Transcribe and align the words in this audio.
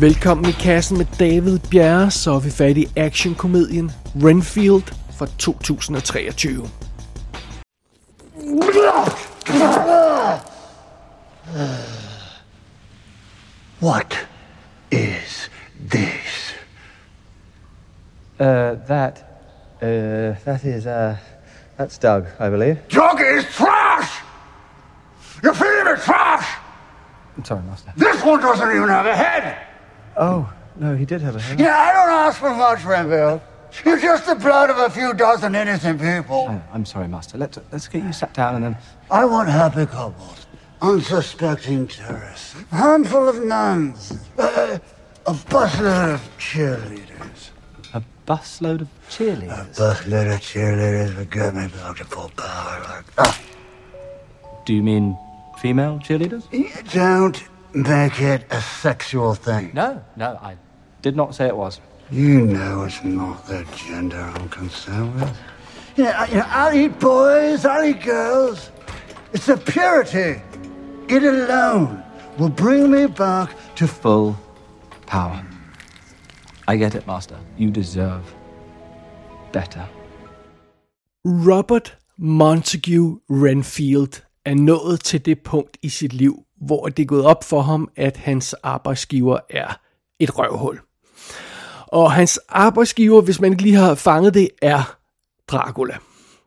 Velkommen 0.00 0.44
i 0.44 0.52
kassen 0.52 0.98
med 0.98 1.06
David 1.18 1.58
Bjerre, 1.70 2.10
så 2.10 2.34
er 2.34 2.40
vi 2.40 2.50
fat 2.50 2.76
i 2.76 2.88
actionkomedien 2.96 3.92
Renfield 4.24 4.94
fra 5.18 5.26
2023. 5.38 6.50
What 13.80 14.28
is 14.90 15.50
this? 15.90 16.54
Uh, 18.40 18.46
that, 18.86 19.24
uh, 19.82 20.36
that 20.44 20.64
is, 20.64 20.86
uh, 20.86 21.16
that's 21.76 21.98
Doug, 21.98 22.22
I 22.38 22.50
believe. 22.50 22.76
Doug 22.88 23.20
is 23.38 23.44
trash! 23.44 24.22
You 25.42 25.54
feed 25.54 25.86
him 25.86 25.96
trash! 26.06 26.46
I'm 27.36 27.44
sorry, 27.44 27.62
Master. 27.62 27.92
This 27.96 28.24
one 28.24 28.40
doesn't 28.40 28.70
even 28.76 28.88
have 28.88 29.06
a 29.06 29.16
head! 29.16 29.67
Oh, 30.18 30.52
no, 30.76 30.96
he 30.96 31.04
did 31.04 31.20
have 31.20 31.36
a 31.36 31.40
head. 31.40 31.60
Yeah, 31.60 31.76
I 31.76 31.92
don't 31.92 32.10
ask 32.10 32.40
for 32.40 32.52
much, 32.52 32.84
Renville. 32.84 33.40
You're 33.84 34.00
just 34.00 34.26
the 34.26 34.34
blood 34.34 34.68
of 34.68 34.78
a 34.78 34.90
few 34.90 35.14
dozen 35.14 35.54
innocent 35.54 36.00
people. 36.00 36.46
Oh, 36.48 36.62
I'm 36.72 36.84
sorry, 36.84 37.06
Master. 37.06 37.38
Let's, 37.38 37.58
let's 37.70 37.86
get 37.86 38.02
you 38.02 38.12
sat 38.12 38.34
down 38.34 38.56
and 38.56 38.64
then... 38.64 38.76
I 39.10 39.24
want 39.24 39.48
happy 39.48 39.86
couples, 39.86 40.46
unsuspecting 40.82 41.86
tourists, 41.86 42.56
a 42.72 42.76
handful 42.76 43.28
of 43.28 43.44
nuns, 43.44 44.18
uh, 44.38 44.78
a 45.26 45.32
busload 45.32 46.14
of 46.14 46.30
cheerleaders. 46.38 47.50
A 47.94 48.02
busload 48.26 48.80
of 48.80 48.88
cheerleaders? 49.08 49.78
A 49.78 49.80
busload 49.80 50.34
of 50.34 50.40
cheerleaders 50.40 51.16
would 51.16 51.30
get 51.30 51.54
me 51.54 51.68
back 51.68 51.96
to 51.98 52.04
full 52.04 52.30
power 52.36 52.80
like 52.88 53.14
that. 53.16 53.40
Do 54.64 54.74
you 54.74 54.82
mean 54.82 55.16
female 55.58 56.00
cheerleaders? 56.00 56.50
You 56.52 56.70
don't 56.90 57.40
make 57.74 58.20
it 58.20 58.46
a 58.50 58.60
sexual 58.60 59.34
thing. 59.34 59.70
No, 59.74 60.00
no, 60.16 60.38
I 60.42 60.56
did 61.02 61.16
not 61.16 61.34
say 61.34 61.46
it 61.46 61.56
was. 61.56 61.80
You 62.10 62.40
know 62.40 62.84
it's 62.86 63.04
not 63.04 63.46
the 63.46 63.64
gender 63.76 64.20
I'm 64.34 64.48
concerned 64.48 65.14
with. 65.14 65.36
Yeah, 65.96 66.22
I- 66.22 66.26
you 66.30 66.36
know, 66.36 66.46
I'll 66.48 66.74
eat 66.76 66.98
boys, 67.00 67.64
I'll 67.64 67.84
eat 67.84 68.02
girls. 68.04 68.70
It's 69.32 69.46
the 69.46 69.56
purity. 69.56 70.40
It 71.08 71.22
alone 71.22 72.02
will 72.38 72.50
bring 72.50 72.90
me 72.90 73.06
back 73.06 73.50
to 73.76 73.86
Full 73.86 74.36
power. 75.06 75.42
I 76.68 76.76
get 76.76 76.94
it, 76.94 77.06
Master. 77.06 77.36
You 77.58 77.70
deserve 77.70 78.22
better. 79.52 79.84
Robert 81.24 81.96
Montague 82.18 83.18
Renfield 83.30 84.22
er 84.44 84.54
nået 84.54 85.00
til 85.00 85.26
det 85.26 85.38
punkt 85.42 85.76
i 85.82 85.88
sit 85.88 86.12
liv, 86.12 86.34
hvor 86.60 86.86
det 86.86 87.02
er 87.02 87.06
gået 87.06 87.24
op 87.24 87.44
for 87.44 87.60
ham, 87.60 87.88
at 87.96 88.16
hans 88.16 88.54
arbejdsgiver 88.62 89.38
er 89.50 89.80
et 90.18 90.38
røvhul. 90.38 90.80
Og 91.86 92.12
hans 92.12 92.40
arbejdsgiver, 92.48 93.20
hvis 93.20 93.40
man 93.40 93.52
ikke 93.52 93.62
lige 93.62 93.74
har 93.74 93.94
fanget 93.94 94.34
det, 94.34 94.48
er 94.62 94.96
Dracula. 95.48 95.96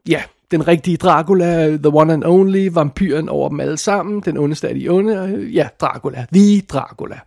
Ja, 0.10 0.24
den 0.52 0.68
rigtige 0.68 0.98
Dracula, 0.98 1.78
the 1.78 1.94
one 1.94 2.14
and 2.14 2.24
only, 2.24 2.70
vampyren 2.72 3.30
over 3.30 3.50
dem 3.50 3.60
alle 3.60 3.78
sammen, 3.78 4.22
den 4.26 4.38
ondeste 4.38 4.68
af 4.68 4.76
de 4.76 4.90
onde, 4.90 5.48
ja, 5.54 5.68
Dracula, 5.82 6.26
the 6.34 6.62
Dracula. 6.62 7.20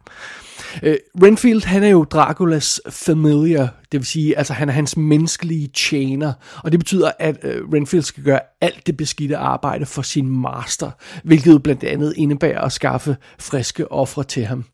Øh, 0.82 0.96
Renfield, 1.22 1.64
han 1.64 1.82
er 1.82 1.88
jo 1.88 2.04
Draculas 2.04 2.80
familiar, 2.90 3.68
det 3.92 4.00
vil 4.00 4.06
sige, 4.06 4.38
altså 4.38 4.52
han 4.52 4.68
er 4.68 4.72
hans 4.72 4.96
menneskelige 4.96 5.68
tjener, 5.68 6.32
og 6.64 6.72
det 6.72 6.80
betyder, 6.80 7.10
at 7.18 7.38
øh, 7.42 7.62
Renfield 7.72 8.04
skal 8.04 8.24
gøre 8.24 8.40
alt 8.60 8.86
det 8.86 8.96
beskidte 8.96 9.36
arbejde 9.36 9.86
for 9.86 10.02
sin 10.02 10.28
master, 10.28 10.90
hvilket 11.24 11.52
jo 11.52 11.58
blandt 11.58 11.84
andet 11.84 12.14
indebærer 12.16 12.60
at 12.60 12.72
skaffe 12.72 13.16
friske 13.38 13.92
ofre 13.92 14.24
til 14.24 14.44
ham. 14.44 14.64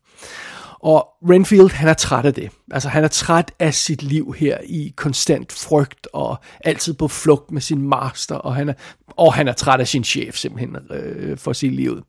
Og 0.83 1.07
Renfield, 1.29 1.71
han 1.71 1.89
er 1.89 1.93
træt 1.93 2.25
af 2.25 2.33
det. 2.33 2.49
Altså, 2.71 2.89
han 2.89 3.03
er 3.03 3.07
træt 3.07 3.51
af 3.59 3.73
sit 3.73 4.03
liv 4.03 4.35
her 4.37 4.57
i 4.65 4.93
konstant 4.95 5.51
frygt 5.51 6.07
og 6.13 6.39
altid 6.65 6.93
på 6.93 7.07
flugt 7.07 7.51
med 7.51 7.61
sin 7.61 7.81
master, 7.81 8.35
og 8.35 8.55
han 8.55 8.69
er, 8.69 8.73
og 9.07 9.33
han 9.33 9.47
er 9.47 9.53
træt 9.53 9.79
af 9.79 9.87
sin 9.87 10.03
chef 10.03 10.35
simpelthen 10.35 10.77
øh, 10.89 11.37
for 11.37 11.53
sit 11.53 11.73
liv. 11.73 12.03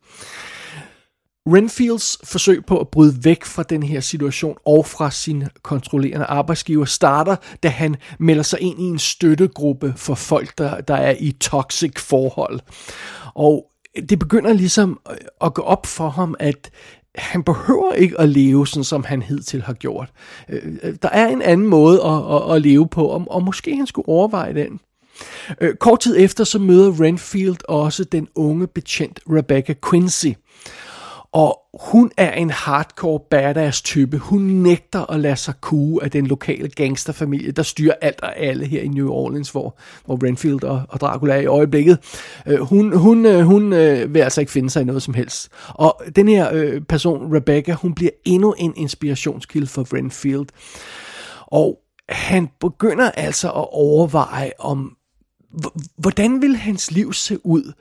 Renfields 1.47 2.19
forsøg 2.25 2.65
på 2.65 2.79
at 2.79 2.89
bryde 2.89 3.25
væk 3.25 3.45
fra 3.45 3.63
den 3.63 3.83
her 3.83 4.01
situation 4.01 4.57
og 4.67 4.87
fra 4.87 5.11
sin 5.11 5.45
kontrollerende 5.63 6.27
arbejdsgiver 6.27 6.85
starter, 6.85 7.37
da 7.63 7.69
han 7.69 7.97
melder 8.19 8.43
sig 8.43 8.61
ind 8.61 8.81
i 8.81 8.85
en 8.85 8.99
støttegruppe 8.99 9.95
for 9.97 10.15
folk, 10.15 10.59
der, 10.59 10.81
der 10.81 10.95
er 10.95 11.15
i 11.19 11.33
toxic 11.33 11.99
forhold. 11.99 12.61
Og 13.35 13.67
det 14.09 14.19
begynder 14.19 14.53
ligesom 14.53 15.01
øh, 15.11 15.17
at 15.41 15.55
gå 15.55 15.63
op 15.63 15.87
for 15.87 16.09
ham, 16.09 16.35
at 16.39 16.71
han 17.15 17.43
behøver 17.43 17.93
ikke 17.93 18.21
at 18.21 18.29
leve 18.29 18.67
sådan, 18.67 18.85
som 18.85 19.05
han 19.05 19.23
hidtil 19.23 19.63
har 19.63 19.73
gjort. 19.73 20.11
Øh, 20.49 20.63
øh, 20.83 20.95
der 21.03 21.09
er 21.09 21.29
en 21.29 21.43
anden 21.43 21.67
måde 21.67 22.03
at, 22.05 22.35
at, 22.35 22.57
at 22.57 22.63
leve 22.63 22.89
på, 22.89 23.07
og, 23.07 23.25
og 23.31 23.43
måske 23.43 23.77
han 23.77 23.87
skulle 23.87 24.09
overveje 24.09 24.55
den. 24.55 24.81
Kort 25.81 26.01
tid 26.01 26.17
efter 26.19 26.45
så 26.45 26.59
møder 26.59 27.01
Renfield 27.01 27.57
også 27.69 28.05
den 28.05 28.29
unge 28.35 28.67
betjent 28.67 29.21
Rebecca 29.31 29.75
Quincy. 29.91 30.33
Og 31.33 31.59
hun 31.81 32.11
er 32.17 32.33
en 32.33 32.51
hardcore 32.51 33.21
badass 33.31 33.83
type. 33.83 34.19
Hun 34.19 34.41
nægter 34.43 35.11
at 35.11 35.21
lade 35.21 35.37
sig 35.37 35.55
kue 35.61 36.05
af 36.05 36.11
den 36.11 36.27
lokale 36.27 36.69
gangsterfamilie, 36.69 37.53
der 37.53 37.63
styrer 37.63 37.95
alt 38.01 38.21
og 38.21 38.37
alle 38.39 38.67
her 38.67 38.83
i 38.83 38.89
New 38.89 39.11
Orleans, 39.11 39.51
hvor, 39.51 39.79
hvor 40.05 40.27
Renfield 40.27 40.65
og, 40.65 40.83
og 40.89 41.01
Dracula 41.01 41.35
er 41.35 41.41
i 41.41 41.47
øjeblikket. 41.47 41.99
Øh, 42.47 42.61
hun 42.61 42.97
hun, 42.97 43.27
øh, 43.27 43.41
hun 43.41 43.73
øh, 43.73 44.15
vil 44.15 44.21
altså 44.21 44.41
ikke 44.41 44.53
finde 44.53 44.71
sig 44.71 44.83
i 44.83 44.85
noget 44.85 45.03
som 45.03 45.15
helst. 45.15 45.49
Og 45.69 46.03
den 46.17 46.29
her 46.29 46.51
øh, 46.53 46.81
person, 46.81 47.37
Rebecca, 47.37 47.73
hun 47.73 47.95
bliver 47.95 48.13
endnu 48.25 48.55
en 48.59 48.73
inspirationskilde 48.77 49.67
for 49.67 49.97
Renfield. 49.97 50.47
Og 51.47 51.79
han 52.09 52.49
begynder 52.61 53.11
altså 53.11 53.49
at 53.49 53.67
overveje 53.73 54.53
om, 54.59 54.97
hvordan 55.97 56.43
ville 56.43 56.57
hans 56.57 56.91
liv 56.91 57.13
se 57.13 57.47
ud, 57.47 57.73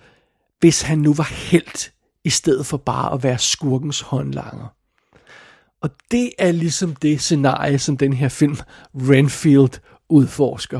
hvis 0.59 0.81
han 0.81 0.97
nu 0.97 1.13
var 1.13 1.33
helt 1.51 1.93
i 2.25 2.29
stedet 2.29 2.65
for 2.65 2.77
bare 2.77 3.13
at 3.13 3.23
være 3.23 3.37
skurkens 3.37 4.01
håndlanger. 4.01 4.67
Og 5.81 5.89
det 6.11 6.31
er 6.39 6.51
ligesom 6.51 6.95
det 6.95 7.21
scenarie, 7.21 7.79
som 7.79 7.97
den 7.97 8.13
her 8.13 8.29
film 8.29 8.57
Renfield 8.95 9.79
udforsker. 10.09 10.79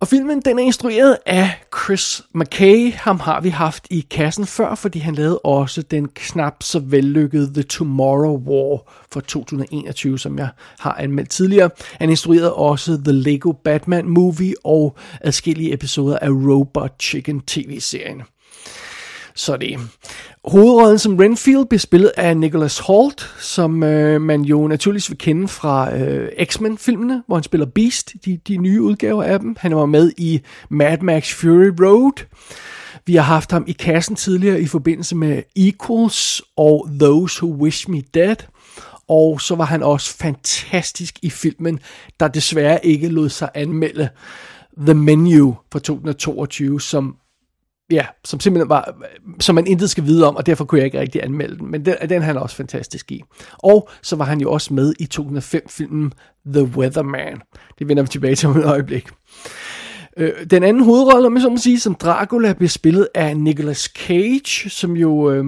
Og 0.00 0.08
filmen 0.08 0.40
den 0.40 0.58
er 0.58 0.62
instrueret 0.62 1.18
af 1.26 1.50
Chris 1.84 2.22
McKay. 2.34 2.92
Ham 2.92 3.20
har 3.20 3.40
vi 3.40 3.48
haft 3.48 3.86
i 3.90 4.06
kassen 4.10 4.46
før, 4.46 4.74
fordi 4.74 4.98
han 4.98 5.14
lavede 5.14 5.38
også 5.38 5.82
den 5.82 6.08
knap 6.08 6.62
så 6.62 6.78
vellykkede 6.78 7.54
The 7.54 7.62
Tomorrow 7.62 8.38
War 8.38 9.04
fra 9.12 9.20
2021, 9.20 10.18
som 10.18 10.38
jeg 10.38 10.48
har 10.78 10.94
anmeldt 10.94 11.30
tidligere. 11.30 11.70
Han 11.92 12.10
instruerede 12.10 12.54
også 12.54 13.00
The 13.04 13.12
Lego 13.12 13.52
Batman 13.52 14.08
Movie 14.08 14.54
og 14.64 14.96
adskillige 15.20 15.72
episoder 15.72 16.18
af 16.18 16.30
Robot 16.30 17.02
Chicken 17.02 17.40
tv-serien. 17.40 18.22
Så 19.36 19.56
det. 19.56 19.78
Hovedrollen 20.44 20.98
som 20.98 21.16
Renfield 21.16 21.66
bliver 21.66 21.78
spillet 21.78 22.12
af 22.16 22.36
Nicholas 22.36 22.78
Holt, 22.78 23.34
som 23.40 23.82
øh, 23.82 24.20
man 24.20 24.42
jo 24.42 24.68
naturligvis 24.68 25.10
vil 25.10 25.18
kende 25.18 25.48
fra 25.48 25.96
øh, 25.96 26.28
X-Men-filmene, 26.44 27.22
hvor 27.26 27.36
han 27.36 27.42
spiller 27.42 27.66
Beast, 27.66 28.12
de, 28.24 28.40
de 28.48 28.56
nye 28.56 28.82
udgaver 28.82 29.22
af 29.22 29.40
dem. 29.40 29.56
Han 29.58 29.76
var 29.76 29.86
med 29.86 30.12
i 30.16 30.40
Mad 30.68 30.98
Max 30.98 31.34
Fury 31.34 31.70
Road. 31.80 32.26
Vi 33.06 33.14
har 33.14 33.22
haft 33.22 33.50
ham 33.50 33.64
i 33.66 33.72
kassen 33.72 34.16
tidligere 34.16 34.60
i 34.60 34.66
forbindelse 34.66 35.16
med 35.16 35.42
Equals 35.56 36.42
og 36.56 36.88
Those 37.00 37.44
Who 37.44 37.62
Wish 37.62 37.90
Me 37.90 38.02
Dead. 38.14 38.36
Og 39.08 39.40
så 39.40 39.54
var 39.54 39.64
han 39.64 39.82
også 39.82 40.16
fantastisk 40.16 41.18
i 41.22 41.30
filmen, 41.30 41.78
der 42.20 42.28
desværre 42.28 42.86
ikke 42.86 43.08
lod 43.08 43.28
sig 43.28 43.48
anmelde 43.54 44.08
The 44.78 44.94
Menu 44.94 45.56
fra 45.72 45.78
2022, 45.78 46.80
som 46.80 47.16
ja, 47.90 48.06
som 48.24 48.40
simpelthen 48.40 48.68
var, 48.68 48.96
som 49.40 49.54
man 49.54 49.66
intet 49.66 49.90
skal 49.90 50.04
vide 50.04 50.26
om, 50.28 50.36
og 50.36 50.46
derfor 50.46 50.64
kunne 50.64 50.78
jeg 50.78 50.86
ikke 50.86 51.00
rigtig 51.00 51.24
anmelde 51.24 51.58
den, 51.58 51.70
men 51.70 51.84
den, 51.84 51.94
den 52.08 52.22
er 52.22 52.26
han 52.26 52.36
også 52.36 52.56
fantastisk 52.56 53.12
i. 53.12 53.22
Og 53.52 53.88
så 54.02 54.16
var 54.16 54.24
han 54.24 54.40
jo 54.40 54.52
også 54.52 54.74
med 54.74 54.94
i 55.00 55.08
2005-filmen 55.14 56.12
The 56.54 56.64
Weatherman. 56.64 57.40
Det 57.78 57.88
vender 57.88 58.02
vi 58.02 58.08
tilbage 58.08 58.34
til 58.34 58.48
om 58.48 58.56
et 58.56 58.64
øjeblik. 58.64 59.08
Øh, 60.18 60.32
den 60.50 60.62
anden 60.62 60.84
hovedrolle, 60.84 61.26
om 61.26 61.34
jeg 61.34 61.42
så 61.42 61.48
må 61.48 61.56
sige, 61.56 61.80
som 61.80 61.94
Dracula, 61.94 62.52
bliver 62.52 62.68
spillet 62.68 63.08
af 63.14 63.36
Nicolas 63.36 63.78
Cage, 63.78 64.70
som 64.70 64.96
jo 64.96 65.30
øh, 65.30 65.44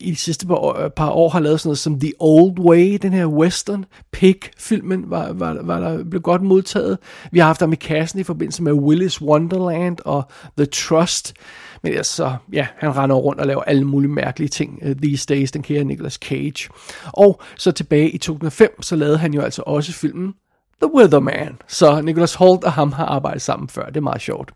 i 0.00 0.10
de 0.10 0.16
sidste 0.16 0.46
par 0.46 0.54
år, 0.54 0.78
øh, 0.84 0.90
par 0.90 1.10
år 1.10 1.28
har 1.28 1.40
lavet 1.40 1.60
sådan 1.60 1.68
noget 1.68 1.78
som 1.78 2.00
The 2.00 2.12
Old 2.20 2.58
Way, 2.58 2.98
den 3.02 3.12
her 3.12 3.26
western. 3.26 3.84
Pig-filmen 4.12 5.04
var, 5.10 5.32
var, 5.32 5.58
var 5.62 5.80
der, 5.80 6.04
blev 6.04 6.22
godt 6.22 6.42
modtaget. 6.42 6.98
Vi 7.32 7.38
har 7.38 7.46
haft 7.46 7.60
ham 7.60 7.72
i 7.72 7.76
kassen 7.76 8.20
i 8.20 8.22
forbindelse 8.22 8.62
med 8.62 8.72
Willis 8.72 9.22
Wonderland 9.22 9.96
og 10.04 10.30
The 10.56 10.66
Trust. 10.66 11.34
Men 11.82 11.94
altså, 11.94 12.36
ja, 12.52 12.66
han 12.76 12.96
render 12.96 13.16
rundt 13.16 13.40
og 13.40 13.46
laver 13.46 13.62
alle 13.62 13.84
mulige 13.84 14.10
mærkelige 14.10 14.48
ting 14.48 14.78
uh, 14.86 14.92
these 15.02 15.26
days, 15.26 15.52
den 15.52 15.62
kære 15.62 15.84
Nicolas 15.84 16.14
Cage. 16.14 16.68
Og 17.12 17.42
så 17.56 17.72
tilbage 17.72 18.10
i 18.10 18.18
2005, 18.18 18.82
så 18.82 18.96
lavede 18.96 19.18
han 19.18 19.34
jo 19.34 19.40
altså 19.40 19.62
også 19.66 19.92
filmen 19.92 20.34
The 20.82 20.94
Weatherman. 20.94 21.56
Så 21.68 22.00
Nicholas 22.00 22.34
Holt 22.34 22.64
og 22.64 22.72
ham 22.72 22.92
har 22.92 23.06
arbejdet 23.06 23.42
sammen 23.42 23.68
før. 23.68 23.86
Det 23.86 23.96
er 23.96 24.00
meget 24.00 24.20
sjovt. 24.20 24.52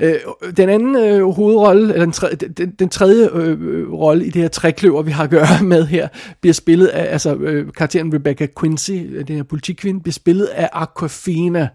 Øh, 0.00 0.14
den 0.56 0.68
anden 0.68 0.96
øh, 0.96 1.30
hovedrolle, 1.30 1.92
eller 1.92 2.04
den, 2.04 2.12
tredje, 2.12 2.36
den, 2.36 2.70
den 2.70 2.88
tredje 2.88 3.28
øh, 3.32 3.92
rolle 3.92 4.26
i 4.26 4.30
det 4.30 4.42
her 4.42 4.48
trækløver, 4.48 5.02
vi 5.02 5.10
har 5.10 5.24
at 5.24 5.30
gøre 5.30 5.62
med 5.62 5.86
her, 5.86 6.08
bliver 6.40 6.54
spillet 6.54 6.86
af, 6.86 7.12
altså 7.12 7.34
øh, 7.34 7.72
karakteren 7.72 8.14
Rebecca 8.14 8.46
Quincy, 8.60 8.90
øh, 8.90 9.28
den 9.28 9.36
her 9.36 9.42
politikvinde, 9.42 10.00
bliver 10.00 10.12
spillet 10.12 10.46
af 10.46 10.68
Aquafina, 10.72 11.68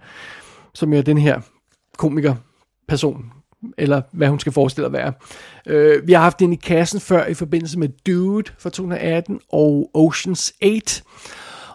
som 0.74 0.94
er 0.94 1.02
den 1.02 1.18
her 1.18 1.42
komiker 1.98 2.36
person, 2.88 3.26
eller 3.78 4.02
hvad 4.12 4.28
hun 4.28 4.40
skal 4.40 4.52
forestille 4.52 4.86
at 4.86 4.94
være. 4.94 5.14
Øh, 5.68 6.08
vi 6.08 6.14
har 6.14 6.22
haft 6.22 6.40
den 6.40 6.54
i 6.54 6.56
kassen 6.56 7.00
før 7.00 7.26
i 7.26 7.34
forbindelse 7.34 7.80
med 7.80 7.90
Dude 8.08 8.52
fra 8.60 8.70
2018 8.70 9.40
og 9.50 9.90
Oceans 9.94 10.54
8. 10.64 11.04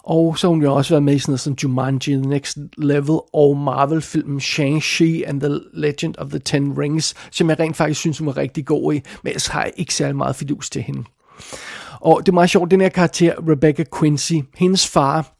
Og 0.03 0.38
så 0.38 0.47
har 0.47 0.50
hun 0.50 0.62
jo 0.62 0.75
også 0.75 0.94
været 0.94 1.03
med 1.03 1.15
i 1.15 1.19
sådan 1.19 1.31
noget 1.31 1.41
som 1.41 1.56
Jumanji, 1.62 2.12
The 2.12 2.21
Next 2.21 2.59
Level 2.79 3.19
og 3.33 3.56
Marvel-filmen 3.56 4.41
Shang-Chi 4.41 5.29
and 5.29 5.41
the 5.41 5.61
Legend 5.73 6.15
of 6.19 6.29
the 6.29 6.38
Ten 6.38 6.79
Rings, 6.79 7.15
som 7.31 7.50
jeg 7.50 7.61
rent 7.61 7.77
faktisk 7.77 8.00
synes, 8.00 8.19
hun 8.19 8.27
var 8.27 8.37
rigtig 8.37 8.67
god 8.67 8.94
i, 8.94 9.03
men 9.23 9.33
jeg 9.33 9.41
har 9.50 9.71
ikke 9.77 9.94
særlig 9.94 10.17
meget 10.17 10.37
fidus 10.37 10.71
til 10.71 10.83
hende. 10.83 11.05
Og 12.00 12.21
det 12.21 12.29
er 12.29 12.35
meget 12.35 12.50
sjovt, 12.50 12.71
den 12.71 12.81
her 12.81 12.88
karakter, 12.88 13.35
Rebecca 13.49 13.85
Quincy, 13.99 14.35
hendes 14.55 14.88
far, 14.88 15.36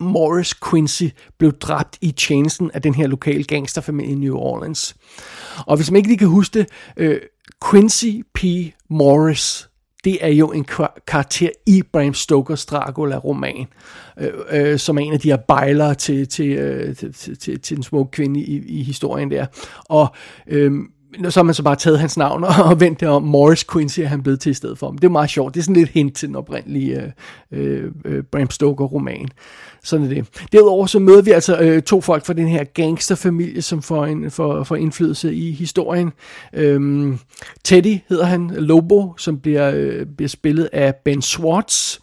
Morris 0.00 0.54
Quincy 0.54 1.04
blev 1.38 1.52
dræbt 1.52 1.98
i 2.00 2.10
tjenesten 2.10 2.70
af 2.74 2.82
den 2.82 2.94
her 2.94 3.06
lokale 3.06 3.44
gangsterfamilie 3.44 4.12
i 4.12 4.14
New 4.14 4.36
Orleans. 4.36 4.96
Og 5.66 5.76
hvis 5.76 5.90
man 5.90 5.96
ikke 5.96 6.08
lige 6.08 6.18
kan 6.18 6.28
huske 6.28 6.58
det, 6.58 6.68
øh, 6.96 7.20
Quincy 7.70 8.06
P. 8.34 8.44
Morris, 8.90 9.68
det 10.04 10.18
er 10.20 10.28
jo 10.28 10.52
en 10.52 10.66
karakter 11.06 11.48
i 11.66 11.82
Bram 11.92 12.14
Stokers 12.14 12.66
Dracula-roman, 12.66 13.66
øh, 14.18 14.32
øh, 14.50 14.78
som 14.78 14.98
er 14.98 15.02
en 15.02 15.12
af 15.12 15.20
de 15.20 15.28
her 15.28 15.36
bejlere 15.36 15.94
til, 15.94 16.28
til, 16.28 16.48
øh, 16.48 16.96
til, 16.96 17.14
til, 17.14 17.60
til 17.60 17.76
den 17.76 17.82
smukke 17.82 18.10
kvinde 18.10 18.40
i, 18.40 18.78
i 18.78 18.82
historien 18.82 19.30
der. 19.30 19.46
Og 19.84 20.14
øh, 20.46 20.72
så 21.28 21.40
har 21.40 21.42
man 21.42 21.54
så 21.54 21.62
bare 21.62 21.76
taget 21.76 21.98
hans 21.98 22.16
navn 22.16 22.44
og 22.44 22.80
vendt 22.80 23.00
det 23.00 23.08
om. 23.08 23.22
Morris 23.22 23.64
Quincy 23.72 24.00
er 24.00 24.06
han 24.06 24.22
blevet 24.22 24.40
til 24.40 24.50
i 24.50 24.54
stedet 24.54 24.78
for. 24.78 24.90
Men 24.90 24.98
det 24.98 25.04
er 25.04 25.08
meget 25.10 25.30
sjovt. 25.30 25.54
Det 25.54 25.60
er 25.60 25.64
sådan 25.64 25.76
lidt 25.76 25.88
hint 25.88 26.16
til 26.16 26.28
den 26.28 26.36
oprindelige 26.36 27.02
øh, 27.52 27.84
øh, 27.84 27.90
øh 28.04 28.22
Bram 28.22 28.50
Stoker-roman. 28.50 29.28
Sådan 29.84 30.06
er 30.06 30.08
det. 30.08 30.26
Derudover 30.52 30.86
så 30.86 30.98
møder 30.98 31.22
vi 31.22 31.30
altså 31.30 31.58
øh, 31.58 31.82
to 31.82 32.00
folk 32.00 32.26
fra 32.26 32.32
den 32.32 32.48
her 32.48 32.64
gangsterfamilie, 32.64 33.62
som 33.62 33.82
får, 33.82 34.06
en, 34.06 34.30
får, 34.30 34.64
får 34.64 34.76
indflydelse 34.76 35.34
i 35.34 35.52
historien. 35.52 36.12
Øhm, 36.52 37.18
Teddy 37.64 37.98
hedder 38.08 38.24
han, 38.24 38.50
Lobo, 38.56 39.14
som 39.18 39.40
bliver, 39.40 39.70
øh, 39.74 40.06
bliver 40.16 40.28
spillet 40.28 40.68
af 40.72 40.94
Ben 41.04 41.22
Schwartz 41.22 41.98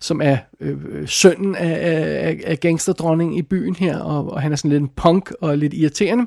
som 0.00 0.20
er 0.20 0.36
øh, 0.60 0.76
øh 0.88 1.08
sønnen 1.08 1.54
af, 1.54 1.78
af, 2.26 2.40
af 2.44 2.60
gangsterdronningen 2.60 3.38
i 3.38 3.42
byen 3.42 3.76
her, 3.76 3.98
og, 3.98 4.32
og 4.32 4.42
han 4.42 4.52
er 4.52 4.56
sådan 4.56 4.70
lidt 4.70 4.82
en 4.82 4.90
punk 4.96 5.32
og 5.40 5.58
lidt 5.58 5.74
irriterende. 5.74 6.26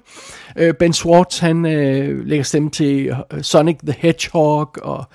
Øh, 0.56 0.74
ben 0.74 0.94
Schwartz, 0.94 1.40
han 1.40 1.66
øh, 1.66 2.26
lægger 2.26 2.44
stemme 2.44 2.70
til 2.70 3.16
øh, 3.34 3.42
Sonic 3.42 3.78
the 3.84 3.96
Hedgehog, 4.00 4.76
og 4.82 5.06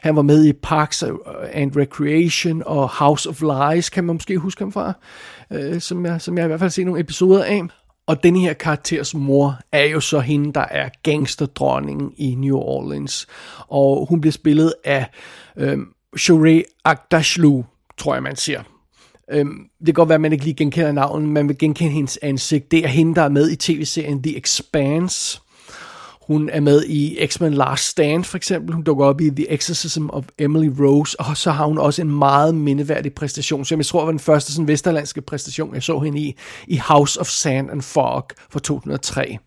han 0.00 0.16
var 0.16 0.22
med 0.22 0.44
i 0.44 0.52
Parks 0.52 1.02
øh, 1.02 1.10
and 1.52 1.76
Recreation 1.76 2.62
og 2.66 2.88
House 2.88 3.28
of 3.28 3.42
Lies, 3.42 3.90
kan 3.90 4.04
man 4.04 4.14
måske 4.14 4.38
huske 4.38 4.60
ham 4.60 4.72
fra, 4.72 4.92
øh, 5.52 5.80
som, 5.80 6.06
jeg, 6.06 6.20
som 6.20 6.38
jeg 6.38 6.44
i 6.44 6.46
hvert 6.46 6.60
fald 6.60 6.68
har 6.68 6.72
set 6.72 6.86
nogle 6.86 7.00
episoder 7.00 7.44
af. 7.44 7.62
Og 8.06 8.22
den 8.22 8.36
her 8.36 8.52
karakters 8.52 9.14
mor 9.14 9.58
er 9.72 9.84
jo 9.84 10.00
så 10.00 10.20
hende, 10.20 10.52
der 10.52 10.64
er 10.70 10.88
gangsterdronningen 11.02 12.12
i 12.16 12.34
New 12.34 12.56
Orleans. 12.56 13.26
Og 13.68 14.06
hun 14.08 14.20
bliver 14.20 14.32
spillet 14.32 14.74
af 14.84 15.06
øh, 15.56 15.78
Sheree 16.16 16.64
Agdashlu, 16.84 17.62
tror 17.98 18.14
jeg, 18.14 18.22
man 18.22 18.36
ser. 18.36 18.60
Øhm, 19.30 19.58
det 19.78 19.86
kan 19.86 19.94
godt 19.94 20.08
være, 20.08 20.14
at 20.14 20.20
man 20.20 20.32
ikke 20.32 20.44
lige 20.44 20.54
genkender 20.54 20.92
navnet, 20.92 21.22
men 21.24 21.32
man 21.32 21.48
vil 21.48 21.58
genkende 21.58 21.92
hendes 21.92 22.18
ansigt. 22.22 22.70
Det 22.70 22.84
er 22.84 22.88
hende, 22.88 23.14
der 23.14 23.22
er 23.22 23.28
med 23.28 23.50
i 23.50 23.56
tv-serien 23.56 24.22
The 24.22 24.36
Expanse. 24.36 25.40
Hun 26.26 26.50
er 26.52 26.60
med 26.60 26.84
i 26.84 27.26
X-Men 27.26 27.54
Last 27.54 27.84
Stand 27.84 28.24
for 28.24 28.36
eksempel. 28.36 28.74
Hun 28.74 28.82
dukker 28.82 29.04
op 29.04 29.20
i 29.20 29.30
The 29.30 29.52
Exorcism 29.52 30.08
of 30.08 30.24
Emily 30.38 30.70
Rose, 30.80 31.20
og 31.20 31.36
så 31.36 31.50
har 31.50 31.66
hun 31.66 31.78
også 31.78 32.02
en 32.02 32.10
meget 32.10 32.54
mindeværdig 32.54 33.14
præstation, 33.14 33.64
som 33.64 33.78
jeg 33.78 33.86
tror 33.86 34.04
var 34.04 34.10
den 34.10 34.20
første 34.20 34.52
sådan 34.52 34.68
vesterlandske 34.68 35.20
præstation, 35.20 35.74
jeg 35.74 35.82
så 35.82 35.98
hende 35.98 36.20
i, 36.20 36.36
i 36.66 36.76
House 36.76 37.20
of 37.20 37.26
Sand 37.26 37.70
and 37.70 37.82
Fog 37.82 38.24
fra 38.50 38.60
2003. 38.60 39.38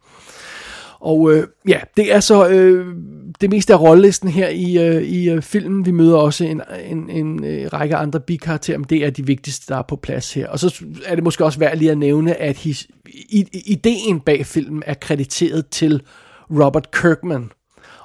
Og 1.00 1.34
øh, 1.34 1.48
ja, 1.68 1.80
det 1.98 2.14
er 2.14 2.20
så 2.20 2.48
øh, 2.48 2.96
det 3.42 3.50
meste 3.50 3.74
af 3.74 3.82
rollelisten 3.82 4.30
her 4.30 4.50
i, 4.50 4.88
øh, 4.88 5.04
i 5.04 5.30
øh, 5.30 5.42
filmen. 5.42 5.86
Vi 5.86 5.92
møder 5.92 6.18
også 6.18 6.44
en, 6.44 6.62
en, 6.86 7.10
en 7.10 7.44
øh, 7.44 7.70
række 7.74 7.96
andre 7.96 8.20
bikarakterer, 8.20 8.78
men 8.78 8.86
det 8.90 9.06
er 9.06 9.10
de 9.10 9.26
vigtigste, 9.26 9.74
der 9.74 9.80
er 9.80 9.84
på 9.84 9.96
plads 9.96 10.34
her. 10.34 10.48
Og 10.48 10.60
så 10.60 10.86
er 11.06 11.16
det 11.16 11.24
måske 11.24 11.46
også 11.46 11.60
værd 11.60 11.78
lige 11.78 11.92
at 11.92 11.98
nævne, 11.98 12.36
at 12.36 12.58
his, 12.58 12.88
i, 13.08 13.64
ideen 13.66 14.20
bag 14.20 14.46
filmen 14.46 14.84
er 14.86 14.94
krediteret 14.94 15.68
til 15.68 16.02
Robert 16.50 16.92
Kirkman. 16.92 17.52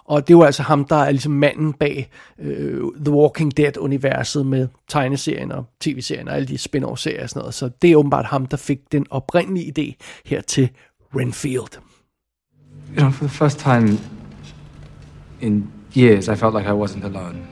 Og 0.05 0.29
det 0.29 0.37
var 0.37 0.44
altså 0.47 0.62
ham, 0.62 0.85
der 0.85 0.97
er 0.97 1.11
ligesom 1.11 1.33
manden 1.33 1.73
bag 1.73 2.11
øh, 2.39 2.81
The 3.05 3.15
Walking 3.15 3.56
Dead-universet 3.56 4.47
med 4.47 4.69
tegneserien 4.89 5.53
og 5.53 5.65
tv-serien 5.81 6.29
og 6.29 6.37
alle 6.37 6.49
de 6.49 6.59
spin-off-serier 6.59 7.23
og 7.23 7.29
sådan 7.29 7.41
noget. 7.41 7.55
Så 7.55 7.71
det 7.83 7.93
er 7.93 7.97
åbenbart 7.97 8.25
ham, 8.25 8.47
der 8.47 8.56
fik 8.56 8.79
den 8.93 9.06
oprindelige 9.11 9.73
idé 9.79 10.03
her 10.25 10.41
til 10.41 10.69
Renfield. 11.17 11.79
You 12.94 13.03
know, 13.03 13.11
for 13.11 13.25
the 13.25 13.31
first 13.31 13.59
time 13.59 13.99
in 15.41 15.71
years, 15.93 16.29
I 16.29 16.35
felt 16.35 16.53
like 16.53 16.67
I 16.67 16.73
wasn't 16.73 17.05
alone. 17.05 17.49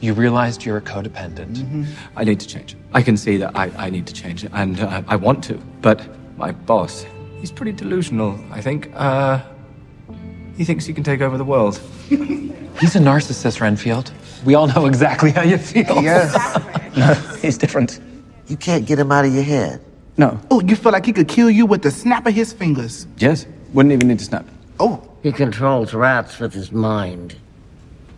You 0.00 0.12
realized 0.12 0.64
you're 0.64 0.76
a 0.76 0.82
codependent. 0.82 1.56
Mm-hmm. 1.56 1.84
I 2.14 2.24
need 2.24 2.38
to 2.40 2.46
change. 2.46 2.76
I 2.92 3.00
can 3.00 3.16
see 3.16 3.38
that 3.38 3.56
I, 3.56 3.70
I 3.78 3.88
need 3.88 4.06
to 4.06 4.12
change, 4.12 4.44
and 4.44 4.78
uh, 4.78 5.02
I 5.08 5.16
want 5.16 5.42
to. 5.44 5.54
But 5.80 6.06
my 6.36 6.52
boss, 6.52 7.06
he's 7.40 7.50
pretty 7.50 7.72
delusional, 7.72 8.38
I 8.50 8.60
think. 8.60 8.90
Uh, 8.94 9.40
he 10.56 10.64
thinks 10.64 10.84
he 10.84 10.92
can 10.92 11.02
take 11.02 11.22
over 11.22 11.38
the 11.38 11.44
world. 11.44 11.78
he's 12.08 12.96
a 12.96 13.00
narcissist, 13.00 13.60
Renfield. 13.60 14.12
We 14.44 14.54
all 14.54 14.66
know 14.66 14.84
exactly 14.84 15.30
how 15.30 15.42
you 15.42 15.56
feel. 15.56 16.02
Yes. 16.02 16.34
no, 16.96 17.14
he's 17.40 17.56
different. 17.56 18.00
You 18.48 18.58
can't 18.58 18.84
get 18.84 18.98
him 18.98 19.10
out 19.10 19.24
of 19.24 19.32
your 19.32 19.42
head. 19.42 19.82
No. 20.18 20.38
Oh, 20.50 20.60
you 20.60 20.76
feel 20.76 20.92
like 20.92 21.06
he 21.06 21.12
could 21.14 21.28
kill 21.28 21.50
you 21.50 21.64
with 21.64 21.82
the 21.82 21.90
snap 21.90 22.26
of 22.26 22.34
his 22.34 22.52
fingers? 22.52 23.06
Yes. 23.16 23.46
Wouldn't 23.74 23.92
even 23.92 24.08
need 24.08 24.20
to 24.20 24.24
snap. 24.24 24.46
Oh. 24.78 25.02
He 25.22 25.32
controls 25.32 25.94
rats 25.94 26.38
with 26.38 26.54
his 26.54 26.70
mind. 26.70 27.36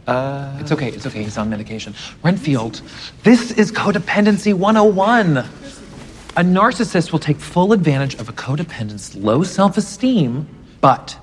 Uh, 0.06 0.56
it's 0.60 0.70
okay, 0.70 0.88
it's 0.88 1.06
okay, 1.06 1.22
he's 1.22 1.38
on 1.38 1.48
medication. 1.48 1.94
Renfield, 2.22 2.82
this 3.22 3.52
is 3.52 3.72
codependency 3.72 4.52
101. 4.52 5.38
A 5.38 6.42
narcissist 6.42 7.10
will 7.10 7.18
take 7.18 7.38
full 7.38 7.72
advantage 7.72 8.14
of 8.16 8.28
a 8.28 8.32
codependent's 8.32 9.14
low 9.14 9.42
self 9.42 9.76
esteem, 9.76 10.46
but 10.80 11.16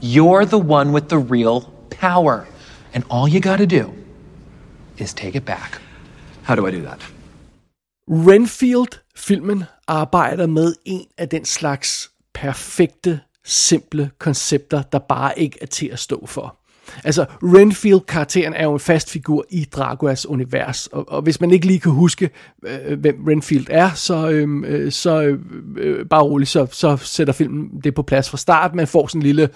you're 0.00 0.46
the 0.46 0.58
one 0.58 0.92
with 0.92 1.08
the 1.10 1.18
real 1.18 1.60
power. 1.90 2.46
And 2.94 3.04
all 3.10 3.28
you 3.28 3.40
gotta 3.40 3.66
do 3.66 3.92
is 4.96 5.12
take 5.12 5.36
it 5.36 5.44
back. 5.44 5.80
How 6.42 6.54
do 6.54 6.66
I 6.66 6.70
do 6.70 6.82
that? 6.82 7.00
Renfield-filmen 8.08 9.64
arbejder 9.88 10.46
med 10.46 10.74
en 10.84 11.06
af 11.18 11.28
den 11.28 11.44
slags 11.44 12.10
perfekte 12.34 13.20
simple 13.48 14.10
koncepter, 14.18 14.82
der 14.82 14.98
bare 14.98 15.38
ikke 15.38 15.58
er 15.60 15.66
til 15.66 15.86
at 15.86 15.98
stå 15.98 16.26
for. 16.26 16.57
Altså, 17.04 17.24
Renfield-karakteren 17.42 18.54
er 18.54 18.64
jo 18.64 18.72
en 18.72 18.80
fast 18.80 19.10
figur 19.10 19.44
i 19.50 19.64
Draguas 19.72 20.26
univers, 20.26 20.86
og, 20.86 21.04
og 21.08 21.22
hvis 21.22 21.40
man 21.40 21.50
ikke 21.50 21.66
lige 21.66 21.80
kan 21.80 21.92
huske, 21.92 22.30
øh, 22.66 23.00
hvem 23.00 23.24
Renfield 23.28 23.66
er, 23.70 23.90
så, 23.94 24.30
øhm, 24.30 24.64
øh, 24.64 24.92
så 24.92 25.22
øh, 25.22 25.38
øh, 25.76 26.06
bare 26.06 26.22
roligt, 26.22 26.50
så, 26.50 26.66
så 26.72 26.96
sætter 26.96 27.32
filmen 27.32 27.70
det 27.84 27.94
på 27.94 28.02
plads 28.02 28.30
fra 28.30 28.36
start. 28.36 28.74
Man 28.74 28.86
får 28.86 29.06
sådan 29.06 29.18
en 29.18 29.22
lille 29.22 29.48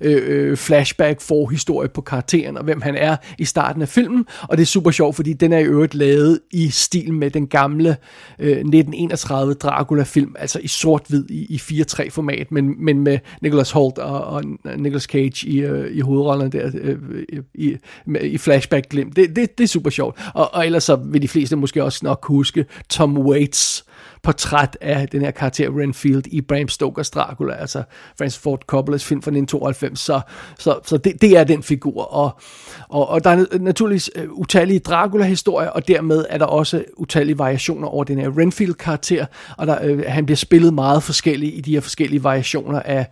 øh, 0.00 0.22
øh 0.26 0.56
flashback 0.56 1.20
for 1.20 1.46
historie 1.48 1.88
på 1.88 2.00
karakteren, 2.00 2.56
og 2.56 2.64
hvem 2.64 2.80
han 2.80 2.94
er 2.94 3.16
i 3.38 3.44
starten 3.44 3.82
af 3.82 3.88
filmen, 3.88 4.26
og 4.42 4.56
det 4.56 4.62
er 4.62 4.66
super 4.66 4.90
sjovt, 4.90 5.16
fordi 5.16 5.32
den 5.32 5.52
er 5.52 5.58
i 5.58 5.64
øvrigt 5.64 5.94
lavet 5.94 6.40
i 6.52 6.70
stil 6.70 7.12
med 7.12 7.30
den 7.30 7.46
gamle 7.46 7.96
øh, 8.38 8.50
1931 8.50 9.54
Dracula-film, 9.54 10.34
altså 10.38 10.58
i 10.62 10.68
sort-hvid 10.68 11.30
i, 11.30 11.46
i 11.54 11.82
4-3 11.82 12.10
format, 12.10 12.52
men, 12.52 12.84
men 12.84 13.00
med 13.00 13.18
Nicholas 13.42 13.70
Holt 13.70 13.98
og, 13.98 14.24
og 14.24 14.42
Nicholas 14.76 15.02
Cage 15.02 15.48
i, 15.48 15.60
øh, 15.60 15.96
i 15.96 16.00
hovedrollerne 16.00 16.50
der 16.50 16.70
Øh, 16.80 16.98
øh, 17.10 17.42
i, 17.54 17.76
i 18.22 18.38
flashback 18.38 18.88
glimt. 18.88 19.16
Det, 19.16 19.36
det, 19.36 19.58
det 19.58 19.64
er 19.64 19.68
super 19.68 19.90
sjovt. 19.90 20.20
Og, 20.34 20.54
og 20.54 20.66
ellers 20.66 20.84
så 20.84 20.96
vil 20.96 21.22
de 21.22 21.28
fleste 21.28 21.56
måske 21.56 21.84
også 21.84 22.00
nok 22.02 22.26
huske 22.26 22.66
Tom 22.88 23.18
Waits 23.18 23.85
portræt 24.22 24.78
af 24.80 25.08
den 25.08 25.22
her 25.22 25.30
karakter 25.30 25.80
Renfield 25.80 26.26
i 26.26 26.40
Bram 26.40 26.68
Stokers 26.68 27.10
Dracula, 27.10 27.54
altså 27.54 27.82
Francis 28.18 28.38
Ford 28.38 28.62
Coppolas 28.66 29.04
film 29.04 29.22
fra 29.22 29.30
1992. 29.30 30.00
Så, 30.00 30.20
så, 30.58 30.78
så 30.84 30.96
det, 30.96 31.12
det 31.20 31.36
er 31.36 31.44
den 31.44 31.62
figur. 31.62 32.02
Og, 32.02 32.40
og, 32.88 33.08
og 33.08 33.24
der 33.24 33.30
er 33.30 33.58
naturligvis 33.58 34.10
øh, 34.16 34.30
utallige 34.30 34.78
Dracula-historier, 34.78 35.68
og 35.68 35.88
dermed 35.88 36.24
er 36.28 36.38
der 36.38 36.46
også 36.46 36.84
utallige 36.96 37.38
variationer 37.38 37.88
over 37.88 38.04
den 38.04 38.18
her 38.18 38.38
Renfield-karakter, 38.38 39.26
og 39.56 39.66
der, 39.66 39.78
øh, 39.82 40.04
han 40.08 40.26
bliver 40.26 40.36
spillet 40.36 40.74
meget 40.74 41.02
forskelligt 41.02 41.54
i 41.54 41.60
de 41.60 41.72
her 41.74 41.80
forskellige 41.80 42.24
variationer 42.24 42.82
af, 42.82 43.06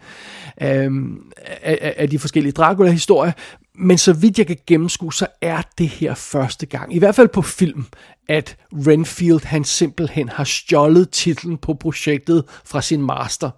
af, 0.56 0.88
af, 1.62 1.94
af 1.96 2.10
de 2.10 2.18
forskellige 2.18 2.52
Dracula-historier. 2.52 3.32
Men 3.78 3.98
så 3.98 4.12
vidt 4.12 4.38
jeg 4.38 4.46
kan 4.46 4.56
gennemskue, 4.66 5.12
så 5.12 5.26
er 5.40 5.62
det 5.78 5.88
her 5.88 6.14
første 6.14 6.66
gang, 6.66 6.94
i 6.94 6.98
hvert 6.98 7.14
fald 7.14 7.28
på 7.28 7.42
film, 7.42 7.86
at 8.28 8.56
Renfield 8.72 9.44
han 9.44 9.64
simpelthen 9.64 10.28
har 10.28 10.44
stjålet 10.44 11.10
titlen 11.10 11.58
på 11.58 11.74
projektet 11.74 12.44
fra 12.64 12.82
sin 12.82 13.02
master. 13.02 13.50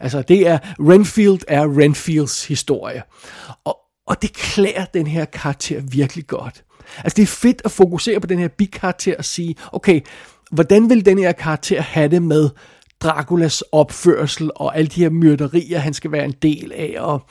Altså 0.00 0.22
det 0.22 0.48
er, 0.48 0.58
Renfield 0.78 1.40
er 1.48 1.78
Renfields 1.78 2.46
historie. 2.46 3.02
Og, 3.64 3.78
og 4.06 4.22
det 4.22 4.32
klæder 4.32 4.84
den 4.84 5.06
her 5.06 5.24
karakter 5.24 5.80
virkelig 5.80 6.26
godt. 6.26 6.64
Altså 6.96 7.16
det 7.16 7.22
er 7.22 7.26
fedt 7.26 7.62
at 7.64 7.70
fokusere 7.70 8.20
på 8.20 8.26
den 8.26 8.38
her 8.38 8.48
bikarakter 8.48 9.14
og 9.18 9.24
sige, 9.24 9.56
okay, 9.72 10.00
hvordan 10.50 10.90
vil 10.90 11.06
den 11.06 11.18
her 11.18 11.32
karakter 11.32 11.80
have 11.80 12.08
det 12.08 12.22
med 12.22 12.50
Draculas 13.00 13.62
opførsel 13.72 14.50
og 14.54 14.76
alle 14.76 14.88
de 14.88 15.00
her 15.00 15.10
myrderier, 15.10 15.78
han 15.78 15.94
skal 15.94 16.12
være 16.12 16.24
en 16.24 16.34
del 16.42 16.72
af, 16.72 16.94
og, 16.98 17.26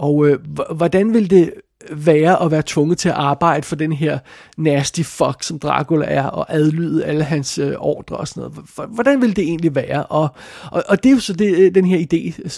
og 0.00 0.28
øh, 0.28 0.38
hvordan 0.76 1.14
vil 1.14 1.30
det 1.30 1.52
være 1.90 2.42
at 2.42 2.50
være 2.50 2.62
tvunget 2.66 2.98
til 2.98 3.08
at 3.08 3.14
arbejde 3.14 3.62
for 3.62 3.76
den 3.76 3.92
her 3.92 4.18
nasty 4.56 5.02
fuck, 5.02 5.42
som 5.42 5.58
Dracula 5.58 6.06
er, 6.08 6.24
og 6.24 6.46
adlyde 6.54 7.04
alle 7.04 7.24
hans 7.24 7.58
øh, 7.58 7.74
ordre 7.78 8.16
og 8.16 8.28
sådan 8.28 8.40
noget. 8.40 8.90
Hvordan 8.90 9.20
vil 9.20 9.36
det 9.36 9.44
egentlig 9.44 9.74
være? 9.74 10.06
Og, 10.06 10.28
og, 10.72 10.84
og 10.88 11.02
det 11.02 11.10
er 11.10 11.14
jo 11.14 11.20
så 11.20 11.32
det, 11.32 11.58
øh, 11.58 11.74
den 11.74 11.84
her 11.84 11.98
idé, 11.98 12.48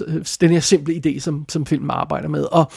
den 0.40 0.50
her 0.50 0.61
simple 0.61 1.02
idé, 1.06 1.20
som, 1.20 1.44
som 1.49 1.66
filmen 1.66 1.90
arbejder 1.90 2.28
med. 2.28 2.44
Og 2.44 2.72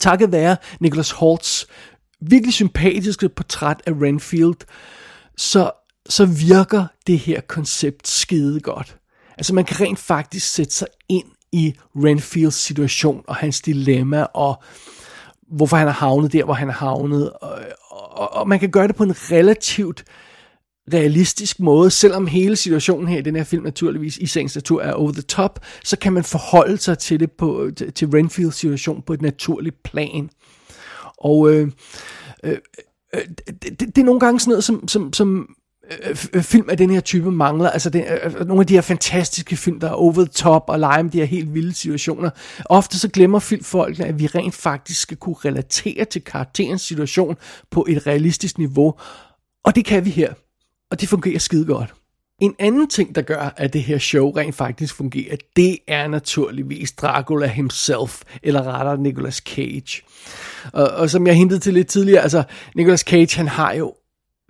takket 0.00 0.32
være 0.32 0.56
Nicholas 0.80 1.10
Holtz 1.10 1.64
virkelig 2.20 2.54
sympatiske 2.54 3.28
portræt 3.28 3.82
af 3.86 3.92
Renfield, 3.92 4.66
så, 5.36 5.70
så 6.08 6.26
virker 6.26 6.86
det 7.06 7.18
her 7.18 7.40
koncept 7.40 8.08
skide 8.08 8.60
godt. 8.60 8.96
Altså 9.38 9.54
man 9.54 9.64
kan 9.64 9.80
rent 9.80 9.98
faktisk 9.98 10.52
sætte 10.52 10.74
sig 10.74 10.88
ind 11.08 11.26
i 11.52 11.74
Renfields 11.96 12.54
situation 12.54 13.24
og 13.26 13.36
hans 13.36 13.60
dilemma 13.60 14.22
og 14.22 14.62
hvorfor 15.48 15.76
han 15.76 15.88
er 15.88 15.92
havnet 15.92 16.32
der, 16.32 16.44
hvor 16.44 16.54
han 16.54 16.68
er 16.68 16.72
havnet. 16.72 17.30
Og, 17.30 17.58
og, 17.90 18.34
og 18.34 18.48
man 18.48 18.60
kan 18.60 18.70
gøre 18.70 18.88
det 18.88 18.96
på 18.96 19.04
en 19.04 19.14
relativt 19.30 20.04
realistisk 20.92 21.60
måde, 21.60 21.90
selvom 21.90 22.26
hele 22.26 22.56
situationen 22.56 23.08
her 23.08 23.18
i 23.18 23.22
den 23.22 23.36
her 23.36 23.44
film 23.44 23.64
naturligvis 23.64 24.16
i 24.16 24.26
sagens 24.26 24.54
natur 24.54 24.82
er 24.82 24.92
over 24.92 25.12
the 25.12 25.22
top, 25.22 25.60
så 25.84 25.98
kan 25.98 26.12
man 26.12 26.24
forholde 26.24 26.78
sig 26.78 26.98
til 26.98 27.20
det 27.20 27.32
på, 27.32 27.70
til, 27.76 27.92
til 27.92 28.08
Renfields 28.08 28.54
situation 28.54 29.02
på 29.02 29.12
et 29.12 29.22
naturligt 29.22 29.82
plan. 29.82 30.30
Og 31.18 31.50
øh, 31.50 31.68
øh, 32.44 32.56
øh, 33.14 33.20
det, 33.46 33.80
det, 33.80 33.80
det 33.80 33.98
er 33.98 34.04
nogle 34.04 34.20
gange 34.20 34.40
sådan 34.40 34.50
noget, 34.50 34.64
som, 34.64 34.88
som, 34.88 35.12
som 35.12 35.48
Øh, 36.02 36.16
øh, 36.32 36.42
film 36.42 36.70
af 36.70 36.76
den 36.76 36.90
her 36.90 37.00
type 37.00 37.30
mangler. 37.30 37.70
Altså 37.70 37.90
den, 37.90 38.02
øh, 38.02 38.40
øh, 38.40 38.46
nogle 38.46 38.60
af 38.60 38.66
de 38.66 38.74
her 38.74 38.80
fantastiske 38.80 39.56
film, 39.56 39.80
der 39.80 39.88
er 39.88 39.92
over 39.92 40.12
the 40.12 40.24
top 40.24 40.64
og 40.68 40.78
lege 40.78 41.02
med 41.02 41.10
de 41.10 41.18
her 41.18 41.24
helt 41.24 41.54
vilde 41.54 41.74
situationer. 41.74 42.30
Ofte 42.64 42.98
så 42.98 43.08
glemmer 43.08 43.38
filmfolkene, 43.38 44.06
at 44.06 44.18
vi 44.18 44.26
rent 44.26 44.54
faktisk 44.54 45.00
skal 45.00 45.16
kunne 45.16 45.36
relatere 45.44 46.04
til 46.04 46.24
karakterens 46.24 46.82
situation 46.82 47.36
på 47.70 47.86
et 47.88 48.06
realistisk 48.06 48.58
niveau. 48.58 48.94
Og 49.64 49.74
det 49.74 49.84
kan 49.84 50.04
vi 50.04 50.10
her. 50.10 50.32
Og 50.90 51.00
det 51.00 51.08
fungerer 51.08 51.38
skide 51.38 51.64
godt. 51.64 51.94
En 52.40 52.54
anden 52.58 52.88
ting, 52.88 53.14
der 53.14 53.22
gør, 53.22 53.54
at 53.56 53.72
det 53.72 53.82
her 53.82 53.98
show 53.98 54.30
rent 54.30 54.54
faktisk 54.54 54.94
fungerer, 54.94 55.36
det 55.56 55.78
er 55.88 56.08
naturligvis 56.08 56.92
Dracula 56.92 57.46
himself, 57.46 58.22
eller 58.42 58.62
rettere 58.62 58.98
Nicolas 58.98 59.36
Cage. 59.36 60.02
Og, 60.72 60.88
og 60.88 61.10
som 61.10 61.26
jeg 61.26 61.36
hintede 61.36 61.60
til 61.60 61.74
lidt 61.74 61.88
tidligere, 61.88 62.22
altså 62.22 62.42
Nicolas 62.74 63.00
Cage, 63.00 63.36
han 63.36 63.48
har 63.48 63.72
jo 63.72 63.94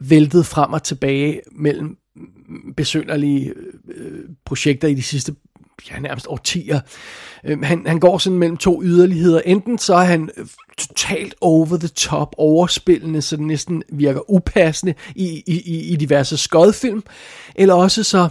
væltet 0.09 0.47
frem 0.47 0.73
og 0.73 0.82
tilbage 0.82 1.40
mellem 1.52 1.97
besønderlige 2.76 3.52
øh, 3.56 3.73
øh, 3.97 4.21
projekter 4.44 4.88
i 4.88 4.94
de 4.94 5.02
sidste 5.02 5.35
ja, 5.90 5.99
nærmest 5.99 6.26
årtier. 6.28 6.80
Øh, 7.44 7.62
han, 7.62 7.87
han 7.87 8.00
går 8.00 8.18
sådan 8.18 8.38
mellem 8.38 8.56
to 8.56 8.82
yderligheder. 8.82 9.40
Enten 9.40 9.78
så 9.78 9.94
er 9.94 10.04
han 10.04 10.30
øh, 10.37 10.47
totalt 10.78 11.35
over 11.40 11.76
the 11.76 11.88
top, 11.88 12.35
overspillende, 12.38 13.23
så 13.23 13.37
det 13.37 13.44
næsten 13.44 13.82
virker 13.92 14.30
upassende 14.30 14.94
i, 15.14 15.42
i, 15.47 15.92
i 15.92 15.97
diverse 15.97 16.37
skodfilm, 16.37 17.02
eller 17.54 17.75
også 17.75 18.04
så 18.04 18.28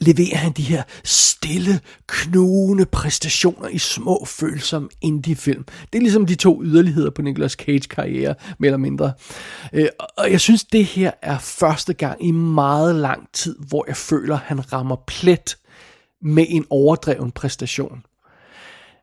leverer 0.00 0.36
han 0.36 0.52
de 0.52 0.62
her 0.62 0.82
stille, 1.04 1.80
knugende 2.06 2.86
præstationer 2.86 3.68
i 3.68 3.78
små 3.78 4.24
følsomme 4.24 4.88
indie-film. 5.00 5.64
Det 5.92 5.98
er 5.98 6.02
ligesom 6.02 6.26
de 6.26 6.34
to 6.34 6.62
yderligheder 6.64 7.10
på 7.10 7.22
Nicolas 7.22 7.52
Cage 7.52 7.80
karriere, 7.80 8.34
mere 8.58 8.68
eller 8.68 8.78
mindre. 8.78 9.12
Øh, 9.72 9.88
og 10.18 10.30
jeg 10.30 10.40
synes, 10.40 10.64
det 10.64 10.84
her 10.84 11.10
er 11.22 11.38
første 11.38 11.92
gang 11.92 12.24
i 12.24 12.30
meget 12.30 12.94
lang 12.94 13.28
tid, 13.32 13.56
hvor 13.68 13.84
jeg 13.88 13.96
føler, 13.96 14.36
han 14.36 14.72
rammer 14.72 14.96
plet 15.06 15.56
med 16.22 16.46
en 16.48 16.64
overdreven 16.70 17.30
præstation. 17.30 18.02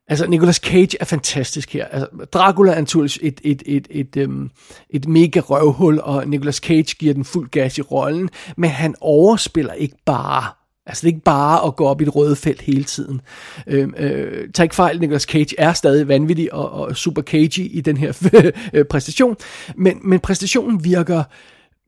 Altså, 0.08 0.28
Nicolas 0.28 0.56
Cage 0.56 0.98
er 1.00 1.06
fantastisk 1.06 1.74
her. 1.74 1.86
Altså, 1.86 2.08
Dracula 2.34 2.72
er 2.72 2.80
naturligvis 2.80 3.20
et, 3.22 3.42
et, 3.44 3.64
et, 3.66 3.88
et, 3.90 4.16
et, 4.16 4.50
et 4.90 5.08
mega 5.08 5.40
røvhul, 5.40 6.00
og 6.00 6.28
Nicolas 6.28 6.56
Cage 6.56 6.96
giver 7.00 7.14
den 7.14 7.26
fuld 7.26 7.50
gas 7.50 7.78
i 7.78 7.82
rollen, 7.82 8.30
men 8.58 8.70
han 8.70 8.96
overspiller 9.02 9.74
ikke 9.74 9.96
bare 10.06 10.63
Altså 10.86 11.02
det 11.02 11.08
er 11.08 11.14
ikke 11.14 11.24
bare 11.24 11.68
at 11.68 11.76
gå 11.76 11.86
op 11.86 12.02
i 12.02 12.04
et 12.04 12.16
røde 12.16 12.36
felt 12.36 12.62
hele 12.62 12.84
tiden. 12.84 13.22
Øh, 13.68 13.90
øh, 13.98 14.50
tag 14.54 14.64
ikke 14.64 14.76
fejl, 14.76 15.00
Nicolas 15.00 15.22
Cage 15.22 15.56
er 15.58 15.74
stadig 15.74 16.08
vanvittig 16.08 16.54
og, 16.54 16.72
og 16.72 16.98
super 16.98 17.22
cagey 17.22 17.70
i 17.72 17.82
den 17.82 17.98
her 17.98 18.30
øh, 18.74 18.86
præstation, 18.86 19.38
men, 19.76 20.00
men 20.04 20.20
præstationen 20.20 20.84
virker 20.84 21.24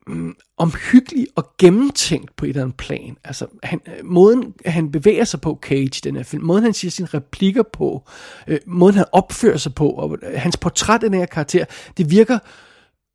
mm, 0.07 0.35
omhyggelig 0.57 1.27
og 1.35 1.51
gennemtænkt 1.57 2.35
på 2.35 2.45
et 2.45 2.49
eller 2.49 2.61
andet 2.61 2.77
plan. 2.77 3.17
Altså 3.23 3.47
han, 3.63 3.81
øh, 3.87 4.05
måden 4.05 4.53
han 4.65 4.91
bevæger 4.91 5.23
sig 5.23 5.41
på, 5.41 5.59
Cage, 5.61 6.01
den 6.03 6.15
her 6.15 6.23
film, 6.23 6.43
måden 6.43 6.63
han 6.63 6.73
siger 6.73 6.91
sine 6.91 7.07
replikker 7.13 7.63
på, 7.73 8.03
øh, 8.47 8.59
måden 8.65 8.95
han 8.95 9.05
opfører 9.11 9.57
sig 9.57 9.75
på, 9.75 9.89
og 9.89 10.17
øh, 10.23 10.39
hans 10.39 10.57
portræt 10.57 11.03
af 11.03 11.09
den 11.09 11.19
her 11.19 11.25
karakter, 11.25 11.65
det 11.97 12.11
virker 12.11 12.39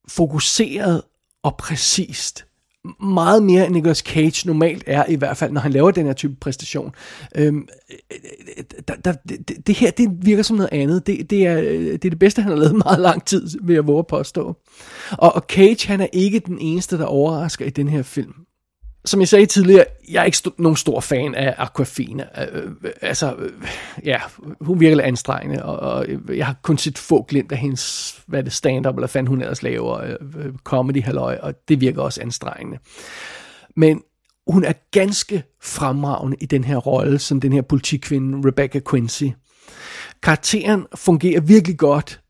fokuseret 0.09 1.03
og 1.43 1.57
præcist 1.57 2.47
meget 3.01 3.43
mere 3.43 3.67
end 3.67 3.75
Nicolas 3.75 3.99
Cage 3.99 4.47
normalt 4.47 4.85
er, 4.87 5.05
i 5.09 5.15
hvert 5.15 5.37
fald 5.37 5.53
når 5.53 5.61
han 5.61 5.73
laver 5.73 5.91
den 5.91 6.07
her 6.07 6.13
type 6.13 6.37
præstation. 6.41 6.95
Øhm, 7.35 7.69
der, 8.89 8.95
der, 8.95 9.13
det, 9.29 9.67
det 9.67 9.75
her, 9.75 9.91
det 9.91 10.09
virker 10.23 10.43
som 10.43 10.57
noget 10.57 10.73
andet. 10.73 11.07
Det, 11.07 11.31
det, 11.31 11.47
er, 11.47 11.59
øh, 11.59 11.81
det 11.81 12.05
er 12.05 12.11
det 12.11 12.19
bedste, 12.19 12.43
han 12.43 12.53
har 12.53 12.59
lavet 12.59 12.77
meget 12.87 13.01
lang 13.01 13.25
tid, 13.25 13.49
vil 13.63 13.75
jeg 13.75 13.87
våge 13.87 13.99
at 13.99 14.07
påstå. 14.07 14.57
Og, 15.11 15.35
og 15.35 15.45
Cage, 15.49 15.89
han 15.89 16.01
er 16.01 16.07
ikke 16.13 16.39
den 16.39 16.59
eneste, 16.59 16.99
der 16.99 17.05
overrasker 17.05 17.67
i 17.67 17.71
den 17.71 17.89
her 17.89 18.03
film 18.03 18.35
som 19.05 19.21
jeg 19.21 19.29
sagde 19.29 19.47
tidligere, 19.47 19.85
jeg 20.11 20.21
er 20.21 20.25
ikke 20.25 20.39
st- 20.47 20.55
nogen 20.59 20.77
stor 20.77 21.01
fan 21.01 21.35
af 21.35 21.55
Aquafina. 21.59 22.27
Øh, 22.53 22.65
øh 22.85 22.91
altså, 23.01 23.35
øh, 23.39 23.53
ja, 24.05 24.21
hun 24.61 24.81
virker 24.81 24.97
lidt 24.97 25.07
anstrengende, 25.07 25.65
og, 25.65 25.77
og 25.77 26.07
øh, 26.09 26.39
jeg 26.39 26.47
har 26.47 26.57
kun 26.63 26.79
set 26.79 26.99
få 26.99 27.23
glimt 27.23 27.53
af 27.53 27.59
hendes, 27.59 28.15
hvad 28.27 28.43
det 28.43 28.53
stand-up, 28.53 28.97
eller 28.97 29.07
fandt 29.07 29.29
hun 29.29 29.41
ellers 29.41 29.63
laver, 29.63 30.01
øh, 30.01 30.17
øh 30.39 30.53
comedy 30.65 31.03
halløj, 31.03 31.39
og 31.43 31.55
det 31.69 31.81
virker 31.81 32.03
også 32.03 32.21
anstrengende. 32.21 32.79
Men 33.77 34.03
hun 34.47 34.65
er 34.65 34.73
ganske 34.91 35.43
fremragende 35.63 36.37
i 36.41 36.47
den 36.47 36.65
her 36.65 36.77
rolle, 36.77 37.19
som 37.19 37.41
den 37.41 37.53
her 37.53 37.63
politikvinde 37.63 38.49
Rebecca 38.49 38.81
Quincy. 38.91 39.25
Karakteren 40.23 40.87
fungerer 40.95 41.41
virkelig 41.41 41.79
godt, 41.79 42.21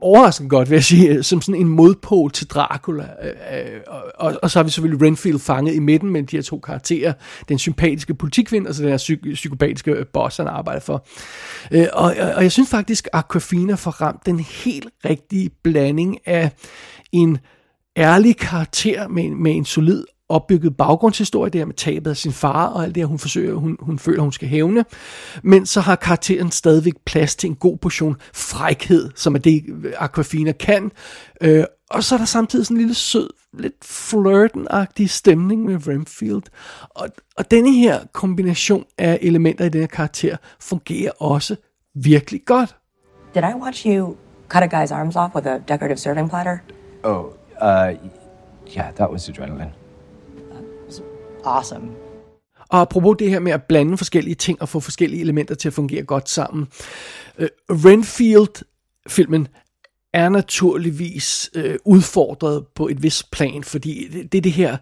overraskende 0.00 0.48
godt, 0.48 0.70
vil 0.70 0.76
jeg 0.76 0.84
sige, 0.84 1.08
øh, 1.08 1.24
som 1.24 1.40
sådan 1.40 1.60
en 1.60 1.68
modpol 1.68 2.30
til 2.30 2.46
Dracula. 2.46 3.08
Øh, 3.22 3.28
øh, 3.28 3.80
og, 3.86 4.02
og, 4.14 4.38
og 4.42 4.50
så 4.50 4.58
har 4.58 4.64
vi 4.64 4.70
selvfølgelig 4.70 5.06
Renfield 5.06 5.38
fanget 5.38 5.74
i 5.74 5.78
midten 5.78 6.10
mellem 6.10 6.26
de 6.26 6.36
her 6.36 6.42
to 6.42 6.58
karakterer. 6.58 7.12
Den 7.48 7.58
sympatiske 7.58 8.14
politikvind, 8.14 8.66
og 8.66 8.74
så 8.74 8.82
den 8.82 8.90
her 8.90 8.98
psyk- 8.98 9.34
psykopatiske 9.34 9.90
øh, 9.90 10.06
boss, 10.12 10.36
han 10.36 10.46
arbejder 10.46 10.80
for. 10.80 11.06
Øh, 11.70 11.86
og, 11.92 12.14
og 12.36 12.42
jeg 12.42 12.52
synes 12.52 12.70
faktisk, 12.70 13.08
at 13.12 13.18
Aquafina 13.18 13.74
får 13.74 13.90
ramt 13.90 14.26
den 14.26 14.40
helt 14.40 14.88
rigtige 15.04 15.50
blanding 15.62 16.18
af 16.26 16.50
en 17.12 17.38
ærlig 17.96 18.36
karakter 18.36 19.08
med, 19.08 19.30
med 19.30 19.56
en 19.56 19.64
solid 19.64 20.04
opbygget 20.28 20.76
baggrundshistorie, 20.76 21.50
det 21.50 21.60
her 21.60 21.66
med 21.66 21.74
tabet 21.74 22.10
af 22.10 22.16
sin 22.16 22.32
far 22.32 22.66
og 22.66 22.82
alt 22.82 22.94
det 22.94 23.00
her, 23.00 23.06
hun 23.06 23.18
forsøger, 23.18 23.54
hun, 23.54 23.76
hun 23.80 23.98
føler, 23.98 24.22
hun 24.22 24.32
skal 24.32 24.48
hævne. 24.48 24.84
Men 25.42 25.66
så 25.66 25.80
har 25.80 25.96
karakteren 25.96 26.50
stadigvæk 26.50 26.94
plads 27.06 27.36
til 27.36 27.50
en 27.50 27.56
god 27.56 27.76
portion 27.76 28.16
frækhed, 28.34 29.10
som 29.14 29.34
er 29.34 29.38
det, 29.38 29.64
Aquafina 29.98 30.52
kan. 30.52 30.92
Øh, 31.40 31.64
og 31.90 32.04
så 32.04 32.14
er 32.14 32.18
der 32.18 32.26
samtidig 32.26 32.66
sådan 32.66 32.76
en 32.76 32.80
lille 32.80 32.94
sød, 32.94 33.30
lidt 33.58 33.84
flirten-agtig 33.84 35.10
stemning 35.10 35.64
med 35.64 35.88
Renfield. 35.88 36.42
Og, 36.90 37.08
og 37.36 37.50
denne 37.50 37.72
her 37.72 38.00
kombination 38.12 38.84
af 38.98 39.18
elementer 39.22 39.64
i 39.64 39.68
den 39.68 39.80
her 39.80 39.88
karakter 39.88 40.36
fungerer 40.60 41.10
også 41.18 41.56
virkelig 41.94 42.40
godt. 42.46 42.76
Did 43.34 43.42
I 43.42 43.54
watch 43.62 43.86
you 43.86 44.16
cut 44.48 44.62
a 44.62 44.66
guy's 44.66 44.94
arms 44.94 45.16
off 45.16 45.34
with 45.34 45.48
a 45.48 45.58
decorative 45.58 45.98
serving 45.98 46.30
platter? 46.30 46.58
Oh, 47.04 47.24
uh, 47.62 47.94
yeah, 48.76 48.94
that 48.94 49.10
was 49.10 49.28
adrenaline 49.28 49.85
awesome. 51.46 51.88
Og 52.68 52.80
apropos 52.80 53.16
det 53.18 53.30
her 53.30 53.40
med 53.40 53.52
at 53.52 53.62
blande 53.62 53.96
forskellige 53.96 54.34
ting 54.34 54.62
og 54.62 54.68
få 54.68 54.80
forskellige 54.80 55.20
elementer 55.20 55.54
til 55.54 55.68
at 55.68 55.74
fungere 55.74 56.02
godt 56.02 56.28
sammen. 56.28 56.68
Uh, 57.38 57.46
Renfield-filmen 57.70 59.48
er 60.12 60.28
naturligvis 60.28 61.50
uh, 61.56 61.74
udfordret 61.84 62.66
på 62.74 62.88
et 62.88 63.02
vis 63.02 63.22
plan, 63.22 63.64
fordi 63.64 64.08
det, 64.12 64.32
det 64.32 64.38
er 64.38 64.42
det 64.42 64.52
her 64.52 64.76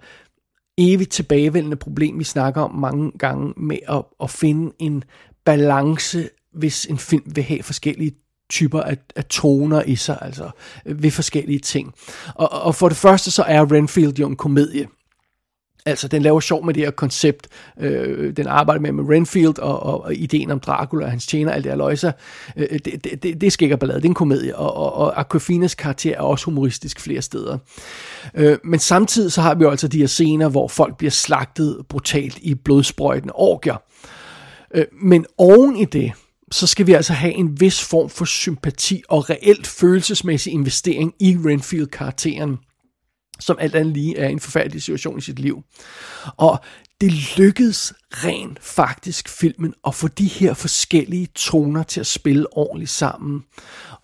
evigt 0.78 1.10
tilbagevendende 1.10 1.76
problem, 1.76 2.18
vi 2.18 2.24
snakker 2.24 2.62
om 2.62 2.74
mange 2.74 3.12
gange 3.18 3.54
med 3.56 3.78
at, 3.88 4.02
at 4.22 4.30
finde 4.30 4.72
en 4.78 5.04
balance, 5.44 6.28
hvis 6.52 6.86
en 6.86 6.98
film 6.98 7.24
vil 7.26 7.44
have 7.44 7.62
forskellige 7.62 8.12
typer 8.50 8.80
af, 8.80 8.96
af 9.16 9.24
toner 9.24 9.82
i 9.82 9.96
sig, 9.96 10.18
altså 10.20 10.50
øh, 10.86 11.02
ved 11.02 11.10
forskellige 11.10 11.58
ting. 11.58 11.94
Og, 12.34 12.52
og 12.52 12.74
for 12.74 12.88
det 12.88 12.96
første 12.96 13.30
så 13.30 13.42
er 13.42 13.72
Renfield 13.72 14.18
jo 14.18 14.28
en 14.28 14.36
komedie. 14.36 14.88
Altså, 15.86 16.08
den 16.08 16.22
laver 16.22 16.40
sjov 16.40 16.64
med 16.64 16.74
det 16.74 16.82
her 16.82 16.90
koncept. 16.90 17.48
Øh, 17.80 18.36
den 18.36 18.46
arbejder 18.46 18.80
med 18.80 18.92
med 18.92 19.16
Renfield 19.16 19.58
og, 19.58 19.82
og, 19.82 20.04
og 20.04 20.14
ideen 20.14 20.50
om 20.50 20.60
Dracula 20.60 21.04
og 21.04 21.10
hans 21.10 21.26
tjener, 21.26 21.52
alt 21.52 21.64
det 21.64 21.72
her 21.72 21.76
løjser. 21.76 22.12
Øh, 22.56 22.66
øh 22.70 22.78
det, 22.84 23.04
det, 23.04 23.22
det, 23.22 23.40
det 23.40 23.46
er 23.46 23.50
skækker 23.50 23.76
ballade, 23.76 23.98
det 23.98 24.04
er 24.04 24.08
en 24.08 24.14
komedie, 24.14 24.56
og, 24.56 24.74
og, 24.74 24.92
og 24.92 25.20
Aquafinas 25.20 25.74
karakter 25.74 26.14
er 26.14 26.20
også 26.20 26.44
humoristisk 26.44 27.00
flere 27.00 27.22
steder. 27.22 27.58
Øh, 28.34 28.58
men 28.64 28.80
samtidig 28.80 29.32
så 29.32 29.40
har 29.40 29.54
vi 29.54 29.64
jo 29.64 29.70
altså 29.70 29.88
de 29.88 29.98
her 29.98 30.06
scener, 30.06 30.48
hvor 30.48 30.68
folk 30.68 30.96
bliver 30.96 31.10
slagtet 31.10 31.78
brutalt 31.88 32.38
i 32.38 32.54
blodsprøjtende 32.54 33.34
orgier. 33.36 33.82
Øh, 34.74 34.84
men 35.02 35.26
oven 35.38 35.76
i 35.76 35.84
det, 35.84 36.12
så 36.50 36.66
skal 36.66 36.86
vi 36.86 36.92
altså 36.92 37.12
have 37.12 37.34
en 37.34 37.60
vis 37.60 37.84
form 37.84 38.08
for 38.08 38.24
sympati 38.24 39.02
og 39.08 39.30
reelt 39.30 39.66
følelsesmæssig 39.66 40.52
investering 40.52 41.14
i 41.20 41.36
Renfield-karakteren 41.44 42.58
som 43.40 43.56
alt 43.60 43.74
andet 43.74 43.94
lige 43.94 44.18
er 44.18 44.28
en 44.28 44.40
forfærdelig 44.40 44.82
situation 44.82 45.18
i 45.18 45.20
sit 45.20 45.38
liv. 45.38 45.62
Og 46.36 46.58
det 47.00 47.12
lykkedes 47.38 47.94
rent 48.10 48.62
faktisk 48.62 49.28
filmen 49.28 49.74
at 49.86 49.94
få 49.94 50.08
de 50.08 50.26
her 50.26 50.54
forskellige 50.54 51.26
toner 51.34 51.82
til 51.82 52.00
at 52.00 52.06
spille 52.06 52.56
ordentligt 52.56 52.90
sammen. 52.90 53.44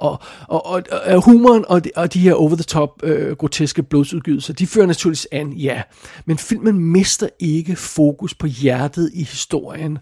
Og, 0.00 0.18
og, 0.48 0.66
og, 0.66 0.82
og 1.06 1.24
humoren 1.24 1.64
og 1.68 1.84
de, 1.84 1.90
og 1.96 2.14
de 2.14 2.20
her 2.20 2.34
over-the-top 2.34 3.02
øh, 3.02 3.36
groteske 3.36 3.82
blodsudgydelser, 3.82 4.52
de 4.52 4.66
fører 4.66 4.86
naturligvis 4.86 5.28
an, 5.32 5.52
ja. 5.52 5.82
Men 6.24 6.38
filmen 6.38 6.78
mister 6.78 7.28
ikke 7.38 7.76
fokus 7.76 8.34
på 8.34 8.46
hjertet 8.46 9.10
i 9.14 9.22
historien, 9.22 9.98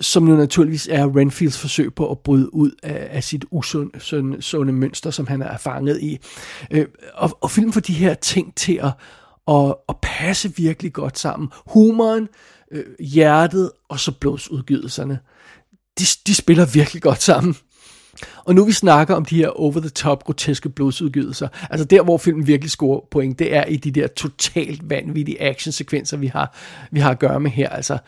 som 0.00 0.28
jo 0.28 0.36
naturligvis 0.36 0.88
er 0.90 1.16
Renfields 1.16 1.58
forsøg 1.58 1.94
på 1.94 2.10
at 2.10 2.18
bryde 2.18 2.54
ud 2.54 2.70
af, 2.82 3.08
af 3.10 3.24
sit 3.24 3.44
usunde 3.50 4.42
sunde 4.42 4.72
mønster, 4.72 5.10
som 5.10 5.26
han 5.26 5.42
er 5.42 5.56
fanget 5.56 6.00
i. 6.02 6.18
Øh, 6.70 6.86
og, 7.14 7.38
og 7.40 7.50
filmen 7.50 7.72
får 7.72 7.80
de 7.80 7.92
her 7.92 8.14
ting 8.14 8.54
til 8.54 8.80
at, 8.82 8.92
at, 9.48 9.74
at 9.88 9.96
passe 10.02 10.52
virkelig 10.56 10.92
godt 10.92 11.18
sammen. 11.18 11.48
Humoren, 11.66 12.28
øh, 12.72 12.84
hjertet 13.00 13.70
og 13.88 14.00
så 14.00 14.12
blodsudgydelserne. 14.12 15.18
De, 15.98 16.04
de 16.26 16.34
spiller 16.34 16.66
virkelig 16.66 17.02
godt 17.02 17.22
sammen. 17.22 17.56
Og 18.48 18.54
nu 18.54 18.64
vi 18.64 18.72
snakker 18.72 19.14
om 19.14 19.24
de 19.24 19.36
her 19.36 19.48
over-the-top 19.48 20.24
groteske 20.24 20.68
blodsudgivelser, 20.68 21.48
altså 21.70 21.84
der, 21.84 22.02
hvor 22.02 22.18
filmen 22.18 22.46
virkelig 22.46 22.70
scorer 22.70 23.00
point, 23.10 23.38
det 23.38 23.56
er 23.56 23.64
i 23.64 23.76
de 23.76 23.90
der 23.90 24.06
totalt 24.06 24.90
vanvittige 24.90 25.42
actionsekvenser, 25.42 26.16
vi 26.16 26.26
har, 26.26 26.56
vi 26.90 27.00
har 27.00 27.10
at 27.10 27.18
gøre 27.18 27.40
med 27.40 27.50
her. 27.50 27.68
Altså, 27.68 27.98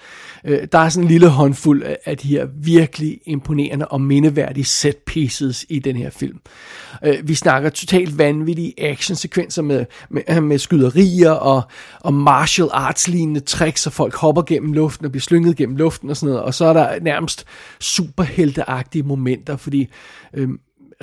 øh, 0.45 0.67
der 0.73 0.79
er 0.79 0.89
sådan 0.89 1.05
en 1.05 1.11
lille 1.11 1.29
håndfuld 1.29 1.83
af 2.05 2.17
de 2.17 2.29
her 2.29 2.47
virkelig 2.63 3.21
imponerende 3.27 3.89
og 3.89 4.01
mindeværdige 4.01 4.65
set 4.65 4.97
pieces 4.97 5.67
i 5.69 5.79
den 5.79 5.97
her 5.97 6.11
film. 6.11 6.39
Øh, 7.05 7.29
vi 7.29 7.35
snakker 7.35 7.71
totalt 7.71 8.19
vanvittige 8.19 8.75
actionsekvenser 8.79 9.63
med, 9.63 9.85
med, 10.11 10.41
med 10.51 10.59
skyderier 10.59 11.31
og, 11.31 11.63
og 12.01 12.15
martial 12.15 12.69
arts 12.73 13.09
lignende 13.09 13.41
tricks, 13.41 13.81
så 13.81 13.91
folk 13.91 14.15
hopper 14.15 14.43
gennem 14.43 14.73
luften 14.73 15.07
og 15.07 15.13
bliver 15.13 15.23
slynget 15.23 15.57
gennem 15.57 15.77
luften 15.77 16.11
og 16.11 16.17
sådan 16.17 16.29
noget. 16.29 16.45
Og 16.45 16.55
så 16.55 16.65
er 16.65 16.73
der 16.73 17.01
nærmest 17.01 17.45
superhelteagtige 17.81 19.03
momenter, 19.03 19.57
fordi 19.57 19.89
Øhm, 20.35 20.61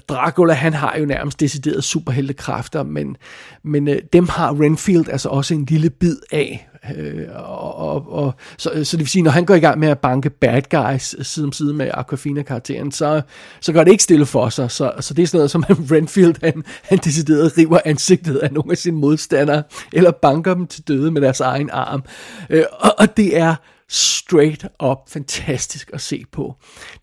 Dracula, 0.09 0.53
han 0.53 0.73
har 0.73 0.97
jo 0.99 1.05
nærmest 1.05 1.39
decideret 1.39 1.83
superheltekræfter, 1.83 2.83
men, 2.83 3.17
men 3.63 3.87
øh, 3.87 3.97
dem 4.13 4.27
har 4.27 4.61
Renfield 4.61 5.09
altså 5.09 5.29
også 5.29 5.53
en 5.53 5.65
lille 5.65 5.89
bid 5.89 6.17
af. 6.31 6.69
Øh, 6.95 7.25
og, 7.35 7.75
og, 7.77 8.13
og, 8.13 8.35
så, 8.57 8.83
så 8.83 8.97
det 8.97 8.99
vil 8.99 9.07
sige, 9.07 9.21
når 9.21 9.31
han 9.31 9.45
går 9.45 9.55
i 9.55 9.59
gang 9.59 9.79
med 9.79 9.87
at 9.87 9.99
banke 9.99 10.29
bad 10.29 10.61
guys 10.69 11.15
side 11.27 11.45
om 11.45 11.51
side 11.51 11.73
med 11.73 11.91
Aquafina-karakteren, 11.93 12.91
så, 12.91 13.21
så 13.61 13.73
går 13.73 13.83
det 13.83 13.91
ikke 13.91 14.03
stille 14.03 14.25
for 14.25 14.49
sig. 14.49 14.71
Så, 14.71 14.91
så 14.99 15.13
det 15.13 15.23
er 15.23 15.27
sådan 15.27 15.37
noget 15.37 15.51
som 15.51 15.63
Renfield, 15.91 16.35
han, 16.43 16.63
han 16.83 16.97
decideret 16.97 17.57
river 17.57 17.79
ansigtet 17.85 18.35
af 18.35 18.53
nogle 18.53 18.71
af 18.71 18.77
sine 18.77 18.97
modstandere, 18.97 19.63
eller 19.93 20.11
banker 20.11 20.53
dem 20.53 20.67
til 20.67 20.87
døde 20.87 21.11
med 21.11 21.21
deres 21.21 21.39
egen 21.39 21.69
arm. 21.73 22.03
Øh, 22.49 22.63
og, 22.79 22.91
og 22.97 23.17
det 23.17 23.37
er 23.37 23.55
straight 23.89 24.65
up 24.83 24.97
fantastisk 25.07 25.89
at 25.93 26.01
se 26.01 26.25
på. 26.31 26.55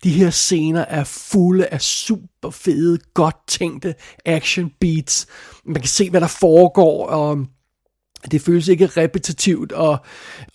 De 0.03 0.09
her 0.09 0.29
scener 0.29 0.81
er 0.81 1.03
fulde 1.03 1.67
af 1.67 1.81
super 1.81 2.49
fede, 2.49 2.99
godt 3.13 3.35
tænkte 3.47 3.95
action 4.25 4.71
beats. 4.79 5.27
Man 5.65 5.81
kan 5.81 5.89
se, 5.89 6.09
hvad 6.09 6.21
der 6.21 6.27
foregår, 6.27 7.07
og 7.07 7.45
det 8.31 8.41
føles 8.41 8.67
ikke 8.67 8.85
repetitivt, 8.85 9.71
og, 9.71 9.97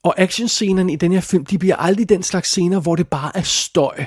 og 0.03 0.21
actionscenerne 0.21 0.93
i 0.93 0.97
den 0.97 1.13
her 1.13 1.21
film, 1.21 1.45
de 1.47 1.59
bliver 1.59 1.77
aldrig 1.77 2.09
den 2.09 2.23
slags 2.23 2.49
scener, 2.49 2.81
hvor 2.81 2.97
det 2.97 3.09
bare 3.09 3.37
er 3.37 3.43
støj 3.43 4.05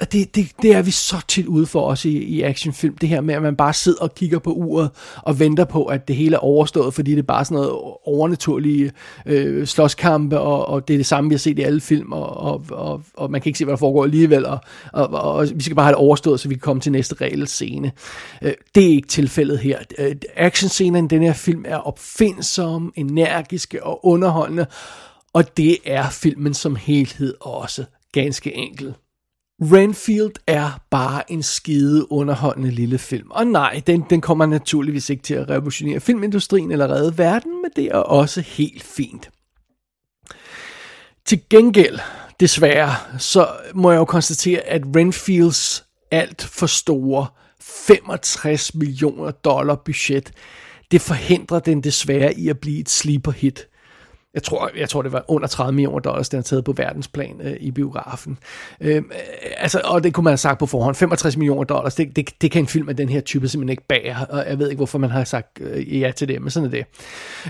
og 0.00 0.12
det, 0.12 0.34
det, 0.34 0.48
det 0.62 0.74
er 0.74 0.82
vi 0.82 0.90
så 0.90 1.16
tit 1.28 1.46
ude 1.46 1.66
for 1.66 1.80
os 1.80 2.04
i, 2.04 2.18
i 2.18 2.42
actionfilm, 2.42 2.96
det 2.96 3.08
her 3.08 3.20
med, 3.20 3.34
at 3.34 3.42
man 3.42 3.56
bare 3.56 3.72
sidder 3.72 4.02
og 4.02 4.14
kigger 4.14 4.38
på 4.38 4.52
uret 4.52 4.90
og 5.22 5.38
venter 5.38 5.64
på, 5.64 5.84
at 5.84 6.08
det 6.08 6.16
hele 6.16 6.36
er 6.36 6.40
overstået, 6.40 6.94
fordi 6.94 7.10
det 7.10 7.18
er 7.18 7.22
bare 7.22 7.44
sådan 7.44 7.54
noget 7.54 7.70
overnaturlige 8.04 8.92
øh, 9.26 9.66
slåskampe, 9.66 10.40
og, 10.40 10.68
og 10.68 10.88
det 10.88 10.94
er 10.94 10.98
det 10.98 11.06
samme, 11.06 11.30
vi 11.30 11.34
har 11.34 11.38
set 11.38 11.58
i 11.58 11.62
alle 11.62 11.80
film, 11.80 12.12
og, 12.12 12.36
og, 12.36 12.64
og, 12.70 13.02
og 13.14 13.30
man 13.30 13.40
kan 13.40 13.48
ikke 13.48 13.58
se, 13.58 13.64
hvad 13.64 13.72
der 13.72 13.78
foregår 13.78 14.04
alligevel, 14.04 14.46
og, 14.46 14.58
og, 14.92 15.06
og, 15.06 15.32
og 15.32 15.48
vi 15.54 15.62
skal 15.62 15.76
bare 15.76 15.84
have 15.84 15.92
det 15.92 15.98
overstået, 15.98 16.40
så 16.40 16.48
vi 16.48 16.54
kan 16.54 16.60
komme 16.60 16.80
til 16.80 16.92
næste 16.92 17.14
reelle 17.20 17.46
scene. 17.46 17.92
Øh, 18.42 18.52
det 18.74 18.84
er 18.84 18.88
ikke 18.88 19.08
tilfældet 19.08 19.58
her. 19.58 19.78
Øh, 19.98 20.16
actionscenerne 20.36 21.06
i 21.06 21.08
den 21.08 21.22
her 21.22 21.32
film 21.32 21.64
er 21.68 21.76
opfindsomme, 21.76 22.90
energiske 22.96 23.84
og 23.84 24.06
underholdende, 24.06 24.66
og 25.32 25.56
det 25.56 25.78
er 25.84 26.10
filmen 26.10 26.54
som 26.54 26.76
helhed 26.76 27.34
også 27.40 27.84
ganske 28.12 28.54
enkelt. 28.54 28.94
Renfield 29.62 30.32
er 30.46 30.80
bare 30.90 31.32
en 31.32 31.42
skide 31.42 32.12
underholdende 32.12 32.70
lille 32.70 32.98
film. 32.98 33.30
Og 33.30 33.46
nej, 33.46 33.82
den, 33.86 34.04
den 34.10 34.20
kommer 34.20 34.46
naturligvis 34.46 35.10
ikke 35.10 35.22
til 35.22 35.34
at 35.34 35.50
revolutionere 35.50 36.00
filmindustrien 36.00 36.72
eller 36.72 36.90
redde 36.90 37.18
verden, 37.18 37.62
men 37.62 37.70
det 37.76 37.84
er 37.84 37.98
også 37.98 38.40
helt 38.40 38.82
fint. 38.82 39.30
Til 41.24 41.40
gengæld, 41.50 41.98
desværre, 42.40 42.94
så 43.18 43.48
må 43.74 43.90
jeg 43.90 43.98
jo 43.98 44.04
konstatere, 44.04 44.60
at 44.60 44.82
Renfields 44.96 45.84
alt 46.10 46.42
for 46.42 46.66
store 46.66 47.26
65 47.60 48.74
millioner 48.74 49.30
dollar 49.30 49.74
budget, 49.74 50.32
det 50.90 51.00
forhindrer 51.00 51.58
den 51.58 51.80
desværre 51.80 52.34
i 52.34 52.48
at 52.48 52.58
blive 52.58 52.80
et 52.80 52.88
sleeper 52.88 53.32
hit 53.32 53.68
jeg 54.36 54.42
tror, 54.42 54.70
jeg 54.76 54.88
tror, 54.88 55.02
det 55.02 55.12
var 55.12 55.24
under 55.28 55.48
30 55.48 55.72
millioner 55.72 55.98
dollars, 55.98 56.28
den 56.28 56.36
har 56.36 56.42
taget 56.42 56.64
på 56.64 56.72
verdensplan 56.72 57.40
øh, 57.44 57.56
i 57.60 57.70
biografen. 57.70 58.38
Øhm, 58.80 59.10
øh, 59.12 59.50
altså, 59.56 59.80
og 59.84 60.04
det 60.04 60.14
kunne 60.14 60.24
man 60.24 60.30
have 60.30 60.36
sagt 60.36 60.58
på 60.58 60.66
forhånd. 60.66 60.94
65 60.94 61.36
millioner 61.36 61.64
dollars, 61.64 61.94
det, 61.94 62.16
det, 62.16 62.30
det 62.40 62.50
kan 62.50 62.62
en 62.62 62.66
film 62.66 62.88
af 62.88 62.96
den 62.96 63.08
her 63.08 63.20
type 63.20 63.48
simpelthen 63.48 63.70
ikke 63.70 63.86
bære. 63.88 64.26
Og 64.26 64.44
jeg 64.48 64.58
ved 64.58 64.70
ikke, 64.70 64.78
hvorfor 64.78 64.98
man 64.98 65.10
har 65.10 65.24
sagt 65.24 65.60
øh, 65.60 66.00
ja 66.00 66.10
til 66.16 66.28
det, 66.28 66.42
men 66.42 66.50
sådan 66.50 66.66
er 66.66 66.70
det. 66.70 66.84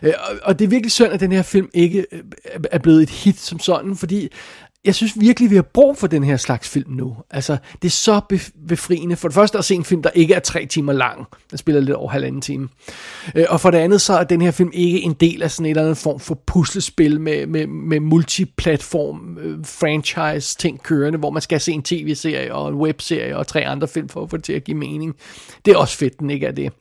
Øh, 0.03 0.12
og, 0.31 0.37
og 0.42 0.59
det 0.59 0.64
er 0.64 0.68
virkelig 0.68 0.92
synd, 0.92 1.12
at 1.12 1.20
den 1.20 1.33
her 1.33 1.42
film 1.42 1.70
ikke 1.75 2.07
øh, 2.12 2.20
er 2.70 2.79
blevet 2.79 3.03
et 3.03 3.11
hit 3.11 3.38
som 3.38 3.59
sådan, 3.59 3.96
fordi 3.96 4.29
jeg 4.87 4.94
synes 4.94 5.20
virkelig, 5.20 5.51
vi 5.51 5.55
har 5.55 5.62
brug 5.62 5.96
for 5.96 6.07
den 6.07 6.25
her 6.25 6.37
slags 6.37 6.68
film 6.68 6.92
nu. 6.92 7.16
Altså, 7.31 7.57
det 7.83 7.88
er 7.88 7.92
så 7.92 8.20
befriende. 8.68 9.16
For 9.16 9.29
det 9.29 9.35
første 9.35 9.59
at 9.59 9.64
se 9.64 9.75
en 9.75 9.85
film, 9.85 10.03
der 10.03 10.11
ikke 10.11 10.35
er 10.35 10.40
tre 10.40 10.66
timer 10.66 10.92
lang. 10.92 11.27
Den 11.51 11.59
spiller 11.59 11.81
lidt 11.81 11.96
over 11.96 12.11
halvanden 12.11 12.40
time. 12.40 12.68
Øh, 13.35 13.44
og 13.49 13.61
for 13.61 13.70
det 13.70 13.79
andet, 13.79 14.01
så 14.01 14.12
er 14.12 14.25
den 14.25 14.42
her 14.42 14.51
film 14.51 14.70
ikke 14.72 15.03
en 15.03 15.12
del 15.12 15.42
af 15.42 15.51
sådan 15.51 15.66
en 15.66 15.70
eller 15.70 15.83
anden 15.83 15.96
form 15.96 16.20
for 16.20 16.35
puslespil 16.46 17.20
med, 17.20 17.46
med, 17.46 17.66
med 17.66 18.01
multiplatform 18.01 19.38
øh, 19.38 19.59
franchise 19.64 20.57
ting 20.57 20.83
kørende, 20.83 21.18
hvor 21.18 21.31
man 21.31 21.42
skal 21.42 21.61
se 21.61 21.72
en 21.72 21.83
tv-serie 21.83 22.55
og 22.55 22.68
en 22.68 22.75
webserie 22.75 23.37
og 23.37 23.46
tre 23.46 23.66
andre 23.66 23.88
film 23.88 24.09
for 24.09 24.22
at 24.22 24.31
få 24.31 24.37
det 24.37 24.44
til 24.44 24.53
at 24.53 24.64
give 24.64 24.77
mening. 24.77 25.16
Det 25.64 25.72
er 25.72 25.77
også 25.77 25.96
fedt, 25.96 26.18
den 26.18 26.31
ikke 26.31 26.46
er 26.46 26.53
det. 26.53 26.72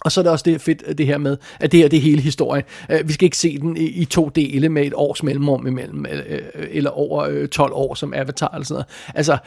Og 0.00 0.12
så 0.12 0.20
er 0.20 0.22
det 0.22 0.32
også 0.32 0.42
det 0.42 0.60
fedt, 0.60 0.98
det 0.98 1.06
her 1.06 1.18
med, 1.18 1.36
at 1.60 1.72
det 1.72 1.80
her 1.80 1.88
det 1.88 1.96
er 1.96 2.00
hele 2.00 2.22
historien. 2.22 2.64
Øh, 2.90 3.08
vi 3.08 3.12
skal 3.12 3.24
ikke 3.24 3.36
se 3.36 3.58
den 3.58 3.76
i, 3.76 4.04
to 4.04 4.28
dele 4.28 4.68
med 4.68 4.86
et 4.86 4.92
års 4.94 5.22
mellemrum 5.22 5.66
imellem, 5.66 6.06
øh, 6.06 6.22
øh, 6.54 6.66
eller 6.70 6.90
over 6.90 7.46
12 7.46 7.72
år 7.72 7.94
som 7.94 8.14
Avatar 8.14 8.48
eller 8.48 8.64
sådan 8.64 8.74
noget. 8.74 9.14
Altså, 9.14 9.38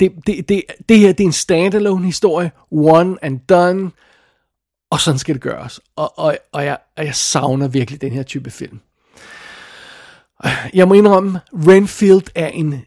det, 0.00 0.12
det, 0.26 0.48
det, 0.48 0.62
det 0.88 0.98
her 0.98 1.12
det 1.12 1.24
er 1.24 1.28
en 1.28 1.32
standalone 1.32 2.06
historie, 2.06 2.50
one 2.70 3.16
and 3.22 3.40
done, 3.48 3.90
og 4.90 5.00
sådan 5.00 5.18
skal 5.18 5.34
det 5.34 5.42
gøres. 5.42 5.80
Og, 5.96 6.18
og, 6.18 6.38
og, 6.52 6.64
jeg, 6.64 6.78
og 6.96 7.04
jeg 7.04 7.14
savner 7.14 7.68
virkelig 7.68 8.00
den 8.00 8.12
her 8.12 8.22
type 8.22 8.50
film. 8.50 8.80
Jeg 10.74 10.88
må 10.88 10.94
indrømme, 10.94 11.40
Renfield 11.52 12.22
er 12.34 12.48
en 12.48 12.82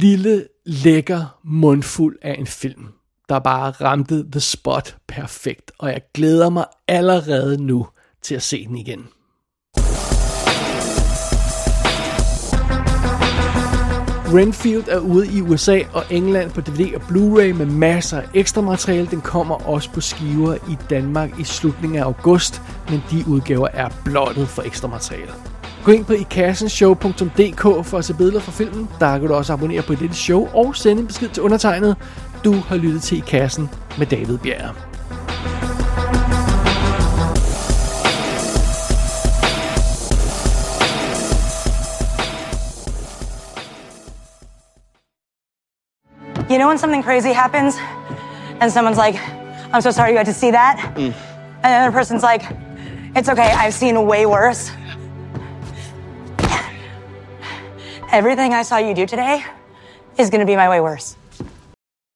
lille, 0.00 0.46
lækker 0.66 1.38
mundfuld 1.44 2.16
af 2.22 2.36
en 2.38 2.46
film 2.46 2.88
der 3.28 3.38
bare 3.38 3.70
ramte 3.70 4.30
the 4.30 4.40
spot 4.40 4.96
perfekt, 5.08 5.72
og 5.78 5.88
jeg 5.88 6.00
glæder 6.14 6.50
mig 6.50 6.64
allerede 6.88 7.64
nu 7.64 7.86
til 8.22 8.34
at 8.34 8.42
se 8.42 8.66
den 8.66 8.76
igen. 8.76 9.08
Renfield 14.34 14.88
er 14.88 14.98
ude 14.98 15.26
i 15.26 15.40
USA 15.40 15.80
og 15.92 16.04
England 16.10 16.50
på 16.50 16.60
DVD 16.60 16.94
og 16.94 17.00
Blu-ray 17.00 17.52
med 17.52 17.66
masser 17.66 18.20
af 18.20 18.24
ekstra 18.34 18.60
materiale. 18.60 19.06
Den 19.06 19.20
kommer 19.20 19.68
også 19.68 19.90
på 19.90 20.00
skiver 20.00 20.54
i 20.54 20.76
Danmark 20.90 21.38
i 21.40 21.44
slutningen 21.44 21.98
af 21.98 22.04
august, 22.04 22.62
men 22.90 23.02
de 23.10 23.24
udgaver 23.28 23.68
er 23.72 23.88
blottet 24.04 24.48
for 24.48 24.62
ekstra 24.62 24.88
materiale. 24.88 25.30
Gå 25.84 25.92
ind 25.92 26.04
på 26.04 26.12
ikassenshow.dk 26.12 27.86
for 27.86 27.98
at 27.98 28.04
se 28.04 28.14
billeder 28.14 28.40
fra 28.40 28.52
filmen. 28.52 28.88
Der 29.00 29.18
kan 29.18 29.28
du 29.28 29.34
også 29.34 29.52
abonnere 29.52 29.82
på 29.82 29.94
dette 29.94 30.14
show 30.14 30.48
og 30.54 30.76
sende 30.76 31.00
en 31.00 31.06
besked 31.06 31.28
til 31.28 31.42
undertegnet 31.42 31.96
Du 32.44 32.52
har 32.52 32.76
lyttet 32.76 33.02
til 33.02 33.18
I 33.18 33.20
Kassen 33.20 33.70
med 33.98 34.06
David 34.06 34.38
Bjerre. 34.38 34.74
You 46.50 46.58
know 46.58 46.68
when 46.68 46.78
something 46.78 47.02
crazy 47.02 47.32
happens 47.32 47.76
and 48.60 48.72
someone's 48.72 48.96
like, 48.96 49.16
I'm 49.72 49.82
so 49.82 49.90
sorry 49.90 50.12
you 50.12 50.16
had 50.16 50.26
to 50.26 50.32
see 50.32 50.50
that? 50.50 50.94
Mm. 50.96 51.12
And 51.62 51.72
the 51.72 51.78
other 51.82 51.92
person's 51.92 52.22
like, 52.22 52.42
it's 53.16 53.28
okay, 53.28 53.52
I've 53.52 53.74
seen 53.74 54.06
way 54.06 54.24
worse. 54.26 54.70
Everything 58.12 58.54
I 58.54 58.62
saw 58.62 58.78
you 58.78 58.94
do 58.94 59.06
today 59.06 59.44
is 60.18 60.30
gonna 60.30 60.46
be 60.46 60.56
my 60.56 60.68
way 60.68 60.80
worse. 60.80 61.17